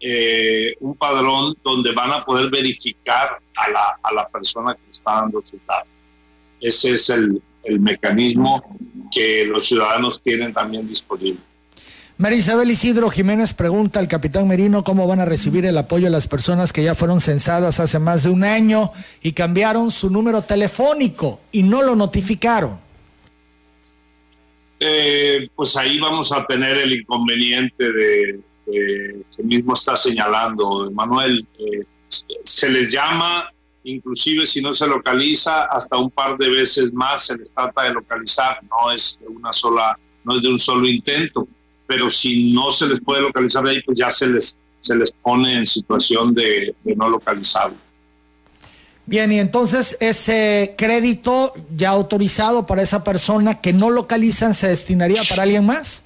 eh, 0.00 0.74
un 0.80 0.94
padrón 0.94 1.56
donde 1.62 1.92
van 1.92 2.12
a 2.12 2.24
poder 2.24 2.50
verificar 2.50 3.38
a 3.56 3.70
la, 3.70 3.98
a 4.02 4.12
la 4.12 4.28
persona 4.28 4.74
que 4.74 4.90
está 4.90 5.12
dando 5.14 5.42
su 5.42 5.58
datos. 5.66 5.88
Ese 6.60 6.94
es 6.94 7.10
el, 7.10 7.42
el 7.62 7.80
mecanismo 7.80 8.62
que 9.10 9.44
los 9.46 9.66
ciudadanos 9.66 10.20
tienen 10.20 10.52
también 10.52 10.86
disponible. 10.86 11.40
María 12.16 12.38
Isabel 12.38 12.70
Isidro 12.70 13.10
Jiménez 13.10 13.54
pregunta 13.54 13.98
al 13.98 14.06
capitán 14.06 14.46
Merino 14.46 14.84
cómo 14.84 15.08
van 15.08 15.18
a 15.18 15.24
recibir 15.24 15.66
el 15.66 15.76
apoyo 15.76 16.04
de 16.04 16.10
las 16.10 16.28
personas 16.28 16.72
que 16.72 16.84
ya 16.84 16.94
fueron 16.94 17.20
censadas 17.20 17.80
hace 17.80 17.98
más 17.98 18.22
de 18.22 18.28
un 18.28 18.44
año 18.44 18.92
y 19.20 19.32
cambiaron 19.32 19.90
su 19.90 20.10
número 20.10 20.42
telefónico 20.42 21.40
y 21.50 21.64
no 21.64 21.82
lo 21.82 21.96
notificaron. 21.96 22.83
Eh, 24.86 25.48
pues 25.56 25.76
ahí 25.78 25.98
vamos 25.98 26.30
a 26.30 26.44
tener 26.44 26.76
el 26.76 26.92
inconveniente 26.92 27.90
de, 27.90 28.40
que 28.66 29.42
mismo 29.42 29.72
está 29.72 29.96
señalando 29.96 30.90
Manuel. 30.92 31.46
Eh, 31.58 31.84
se 32.06 32.68
les 32.68 32.92
llama, 32.92 33.50
inclusive 33.82 34.44
si 34.44 34.60
no 34.60 34.74
se 34.74 34.86
localiza, 34.86 35.64
hasta 35.64 35.96
un 35.96 36.10
par 36.10 36.36
de 36.36 36.50
veces 36.50 36.92
más 36.92 37.26
se 37.26 37.36
les 37.38 37.50
trata 37.50 37.84
de 37.84 37.94
localizar. 37.94 38.58
No 38.64 38.92
es 38.92 39.18
de 39.22 39.28
una 39.28 39.54
sola, 39.54 39.98
no 40.22 40.36
es 40.36 40.42
de 40.42 40.48
un 40.48 40.58
solo 40.58 40.86
intento, 40.86 41.48
pero 41.86 42.10
si 42.10 42.52
no 42.52 42.70
se 42.70 42.86
les 42.86 43.00
puede 43.00 43.22
localizar 43.22 43.66
ahí, 43.66 43.80
pues 43.82 43.96
ya 43.98 44.10
se 44.10 44.26
les 44.28 44.58
se 44.80 44.94
les 44.94 45.12
pone 45.12 45.56
en 45.56 45.64
situación 45.64 46.34
de, 46.34 46.74
de 46.84 46.94
no 46.94 47.08
localizarlo. 47.08 47.78
Bien, 49.06 49.30
y 49.30 49.38
entonces 49.38 49.98
ese 50.00 50.74
crédito 50.78 51.52
ya 51.76 51.90
autorizado 51.90 52.66
para 52.66 52.82
esa 52.82 53.04
persona 53.04 53.60
que 53.60 53.74
no 53.74 53.90
localizan 53.90 54.54
se 54.54 54.68
destinaría 54.68 55.22
para 55.28 55.42
alguien 55.42 55.66
más? 55.66 56.02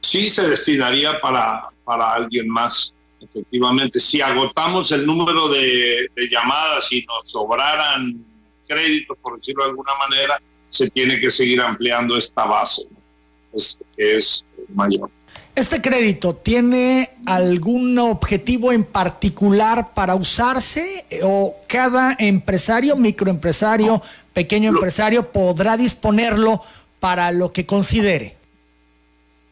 Sí, 0.00 0.28
se 0.28 0.48
destinaría 0.48 1.20
para, 1.20 1.68
para 1.84 2.12
alguien 2.14 2.48
más, 2.48 2.94
efectivamente. 3.20 4.00
Si 4.00 4.20
agotamos 4.20 4.90
el 4.90 5.06
número 5.06 5.48
de, 5.48 6.08
llamadas 6.30 6.90
y 6.92 7.04
nos 7.04 7.30
sobraran 7.30 8.24
créditos, 8.66 9.16
por 9.22 9.36
decirlo 9.36 9.62
de 9.64 9.70
alguna 9.70 9.94
manera, 9.96 10.40
se 10.68 10.90
tiene 10.90 11.20
que 11.20 11.30
seguir 11.30 11.60
ampliando 11.60 12.16
esta 12.16 12.44
base, 12.44 12.88
que 13.96 14.16
es 14.16 14.44
mayor. 14.74 15.08
¿Este 15.54 15.82
crédito 15.82 16.34
tiene 16.34 17.10
algún 17.26 17.98
objetivo 17.98 18.72
en 18.72 18.84
particular 18.84 19.92
para 19.92 20.14
usarse 20.14 21.04
o 21.24 21.54
cada 21.68 22.16
empresario, 22.18 22.96
microempresario, 22.96 24.00
pequeño 24.32 24.70
empresario 24.70 25.30
podrá 25.30 25.76
disponerlo 25.76 26.62
para 27.00 27.30
lo 27.32 27.52
que 27.52 27.66
considere? 27.66 28.34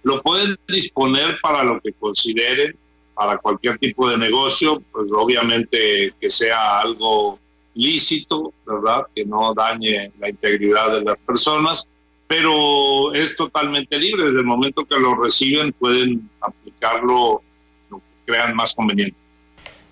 Lo 0.03 0.23
pueden 0.23 0.59
disponer 0.67 1.39
para 1.43 1.63
lo 1.65 1.79
que 1.83 1.93
consideren, 1.93 2.75
para 3.15 3.37
cualquier 3.37 3.79
tipo 3.79 4.09
de 4.09 4.17
negocio, 4.17 4.83
pues 4.91 5.07
obviamente 5.15 6.15
que 6.19 6.31
sea 6.31 6.81
algo 6.81 7.39
lícito, 7.75 8.55
¿verdad? 8.65 9.03
Que 9.15 9.27
no 9.27 9.53
dañe 9.53 10.11
la 10.19 10.31
integridad 10.31 10.93
de 10.93 11.03
las 11.03 11.19
personas, 11.19 11.90
pero 12.31 13.13
es 13.13 13.35
totalmente 13.35 13.99
libre. 13.99 14.23
Desde 14.23 14.39
el 14.39 14.45
momento 14.45 14.85
que 14.85 14.97
lo 14.97 15.17
reciben 15.17 15.73
pueden 15.73 16.31
aplicarlo 16.41 17.43
lo 17.91 17.99
que 17.99 18.05
crean 18.25 18.55
más 18.55 18.73
conveniente. 18.73 19.17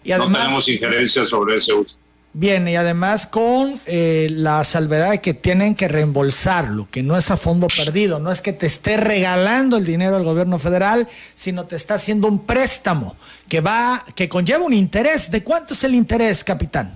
Y 0.05 0.13
además, 0.13 0.31
no 0.31 0.39
tenemos 0.39 0.69
injerencia 0.69 1.25
sobre 1.25 1.57
ese 1.57 1.73
uso. 1.73 1.99
Bien, 2.33 2.69
y 2.69 2.77
además 2.77 3.27
con 3.27 3.75
eh, 3.87 4.29
la 4.31 4.63
salvedad 4.63 5.11
de 5.11 5.21
que 5.21 5.35
tienen 5.35 5.75
que 5.75 5.89
reembolsarlo, 5.89 6.87
que 6.93 7.03
no 7.03 7.17
es 7.17 7.29
a 7.33 7.37
fondo 7.37 7.67
perdido, 7.67 8.21
no 8.21 8.31
es 8.31 8.41
que 8.41 8.53
te 8.53 8.67
esté 8.67 8.99
regalando 8.99 9.77
el 9.77 9.85
dinero 9.85 10.15
al 10.15 10.23
gobierno 10.23 10.61
federal, 10.61 11.09
sino 11.35 11.65
te 11.65 11.75
está 11.75 11.95
haciendo 11.95 12.29
un 12.29 12.47
préstamo 12.47 13.17
que 13.49 13.61
va, 13.61 14.05
que 14.15 14.29
conlleva 14.29 14.63
un 14.63 14.75
interés. 14.75 15.33
¿De 15.33 15.43
cuánto 15.43 15.75
es 15.75 15.83
el 15.83 15.97
interés, 15.97 16.45
capitán? 16.45 16.95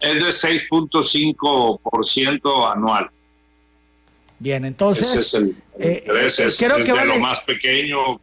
Es 0.00 0.16
de 0.16 0.30
6.5% 0.30 2.72
anual. 2.72 3.08
Bien, 4.42 4.64
entonces. 4.64 5.08
Ese 5.08 5.20
es 5.20 5.34
el, 5.34 5.56
eh, 5.78 6.04
creo 6.58 6.76
que 6.78 6.92
de 6.92 7.06
lo 7.06 7.18
más 7.20 7.40
pequeño 7.40 8.20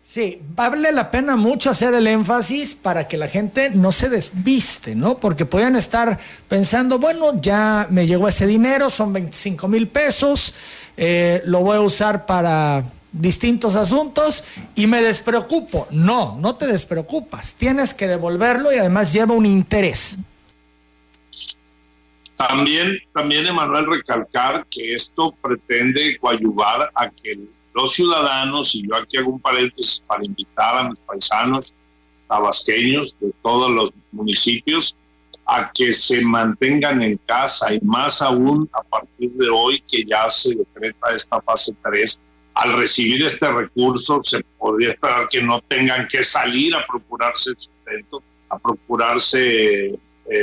Sí, 0.00 0.40
vale 0.54 0.90
la 0.90 1.10
pena 1.10 1.36
mucho 1.36 1.68
hacer 1.68 1.92
el 1.92 2.06
énfasis 2.06 2.72
para 2.72 3.06
que 3.06 3.18
la 3.18 3.28
gente 3.28 3.68
no 3.68 3.92
se 3.92 4.08
despiste, 4.08 4.94
¿no? 4.94 5.18
Porque 5.18 5.44
pueden 5.44 5.76
estar 5.76 6.18
pensando, 6.48 6.98
bueno, 6.98 7.38
ya 7.42 7.86
me 7.90 8.06
llegó 8.06 8.26
ese 8.26 8.46
dinero, 8.46 8.88
son 8.88 9.12
25 9.12 9.68
mil 9.68 9.86
pesos, 9.86 10.54
eh, 10.96 11.42
lo 11.44 11.60
voy 11.60 11.76
a 11.76 11.82
usar 11.82 12.24
para 12.24 12.86
distintos 13.12 13.76
asuntos 13.76 14.44
y 14.76 14.86
me 14.86 15.02
despreocupo. 15.02 15.86
No, 15.90 16.38
no 16.40 16.56
te 16.56 16.66
despreocupas, 16.66 17.52
tienes 17.52 17.92
que 17.92 18.06
devolverlo 18.06 18.72
y 18.72 18.78
además 18.78 19.12
lleva 19.12 19.34
un 19.34 19.44
interés. 19.44 20.16
También, 22.38 22.96
también 23.12 23.46
Emanuel, 23.46 23.86
recalcar 23.86 24.64
que 24.70 24.94
esto 24.94 25.34
pretende 25.42 26.16
coadyuvar 26.18 26.88
a 26.94 27.10
que 27.10 27.36
los 27.74 27.92
ciudadanos, 27.92 28.76
y 28.76 28.86
yo 28.86 28.94
aquí 28.94 29.16
hago 29.16 29.32
un 29.32 29.40
paréntesis 29.40 30.02
para 30.06 30.24
invitar 30.24 30.78
a 30.78 30.88
mis 30.88 30.98
paisanos 31.00 31.74
tabasqueños 32.28 33.18
de 33.18 33.32
todos 33.42 33.70
los 33.72 33.90
municipios 34.12 34.94
a 35.46 35.68
que 35.74 35.92
se 35.92 36.20
mantengan 36.26 37.02
en 37.02 37.16
casa 37.26 37.74
y 37.74 37.80
más 37.80 38.22
aún 38.22 38.68
a 38.72 38.82
partir 38.82 39.32
de 39.32 39.48
hoy 39.48 39.80
que 39.80 40.04
ya 40.04 40.28
se 40.30 40.54
decreta 40.54 41.12
esta 41.12 41.40
fase 41.40 41.74
3, 41.82 42.20
al 42.54 42.74
recibir 42.74 43.24
este 43.24 43.50
recurso 43.50 44.20
se 44.20 44.40
podría 44.58 44.90
esperar 44.90 45.28
que 45.28 45.42
no 45.42 45.60
tengan 45.62 46.06
que 46.06 46.22
salir 46.22 46.76
a 46.76 46.86
procurarse 46.86 47.50
el 47.50 47.58
sustento, 47.58 48.22
a 48.48 48.58
procurarse 48.58 49.86
eh, 49.86 49.98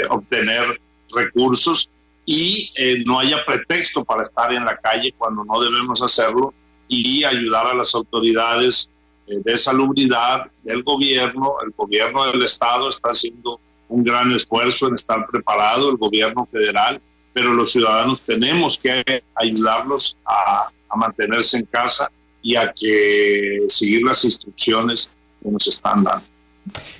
obtener 0.10 0.81
recursos 1.15 1.89
y 2.25 2.71
eh, 2.75 3.04
no 3.06 3.19
haya 3.19 3.45
pretexto 3.45 4.04
para 4.04 4.23
estar 4.23 4.51
en 4.51 4.65
la 4.65 4.78
calle 4.78 5.13
cuando 5.17 5.43
no 5.43 5.60
debemos 5.60 6.01
hacerlo 6.01 6.54
y 6.88 7.23
ayudar 7.23 7.67
a 7.67 7.75
las 7.75 7.93
autoridades 7.93 8.89
eh, 9.28 9.39
de 9.43 9.58
salubridad 9.58 10.49
del 10.63 10.84
gobierno. 10.84 11.56
El 11.63 11.71
gobierno 11.71 12.25
del 12.32 12.43
estado 12.43 12.89
está 12.89 13.10
haciendo 13.10 13.60
un 13.88 14.04
gran 14.04 14.32
esfuerzo 14.32 14.88
en 14.88 14.95
estar 14.95 15.25
preparado, 15.28 15.91
el 15.91 15.97
gobierno 15.97 16.45
federal, 16.45 16.99
pero 17.34 17.54
los 17.54 17.71
ciudadanos 17.71 18.21
tenemos 18.21 18.78
que 18.78 19.04
ayudarlos 19.36 20.17
a, 20.25 20.69
a 20.89 20.95
mantenerse 20.95 21.58
en 21.58 21.65
casa 21.65 22.10
y 22.41 22.56
a 22.56 22.73
que 22.73 23.65
seguir 23.67 24.04
las 24.04 24.23
instrucciones 24.23 25.12
que 25.41 25.49
nos 25.49 25.67
están 25.67 26.04
dando. 26.04 26.34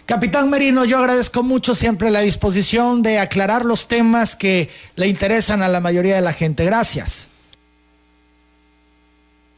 Capitán 0.06 0.50
Merino, 0.50 0.86
yo 0.86 1.00
agradezco 1.00 1.42
mucho 1.44 1.74
siempre 1.74 2.12
la 2.12 2.22
disposición 2.22 3.02
de 3.02 3.20
aclarar 3.20 3.66
los 3.66 3.88
temas 3.88 4.36
que 4.36 4.70
le 4.96 5.08
interesan 5.08 5.64
a 5.64 5.68
la 5.68 5.80
mayoría 5.80 6.16
de 6.16 6.22
la 6.22 6.34
gente. 6.34 6.66
Gracias. 6.66 7.32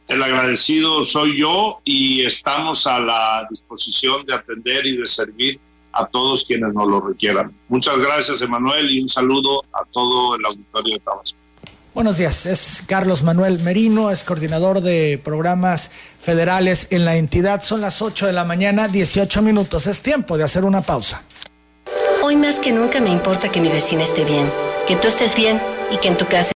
El 0.08 0.22
agradecido 0.22 1.04
soy 1.04 1.38
yo 1.38 1.80
y 1.84 2.24
estamos 2.24 2.86
a 2.86 2.98
la 2.98 3.46
disposición 3.50 4.24
de 4.24 4.34
atender 4.34 4.86
y 4.86 4.96
de 4.96 5.04
servir 5.04 5.60
a 5.92 6.06
todos 6.06 6.44
quienes 6.44 6.72
nos 6.72 6.88
lo 6.88 7.00
requieran. 7.00 7.52
Muchas 7.68 7.98
gracias, 7.98 8.40
Emanuel, 8.40 8.90
y 8.90 9.02
un 9.02 9.08
saludo 9.08 9.64
a 9.72 9.84
todo 9.90 10.36
el 10.36 10.44
auditorio 10.46 10.94
de 10.94 11.00
Tabasco. 11.00 11.37
Buenos 11.98 12.16
días, 12.16 12.46
es 12.46 12.84
Carlos 12.86 13.24
Manuel 13.24 13.60
Merino, 13.64 14.12
es 14.12 14.22
coordinador 14.22 14.82
de 14.82 15.20
programas 15.24 15.90
federales 16.20 16.86
en 16.90 17.04
la 17.04 17.16
entidad. 17.16 17.60
Son 17.60 17.80
las 17.80 18.02
8 18.02 18.28
de 18.28 18.32
la 18.32 18.44
mañana, 18.44 18.86
18 18.86 19.42
minutos. 19.42 19.88
Es 19.88 20.00
tiempo 20.00 20.38
de 20.38 20.44
hacer 20.44 20.64
una 20.64 20.80
pausa. 20.80 21.24
Hoy 22.22 22.36
más 22.36 22.60
que 22.60 22.70
nunca 22.70 23.00
me 23.00 23.10
importa 23.10 23.50
que 23.50 23.60
mi 23.60 23.68
vecina 23.68 24.04
esté 24.04 24.24
bien, 24.24 24.48
que 24.86 24.94
tú 24.94 25.08
estés 25.08 25.34
bien 25.34 25.60
y 25.90 25.96
que 25.96 26.06
en 26.06 26.16
tu 26.16 26.28
casa 26.28 26.42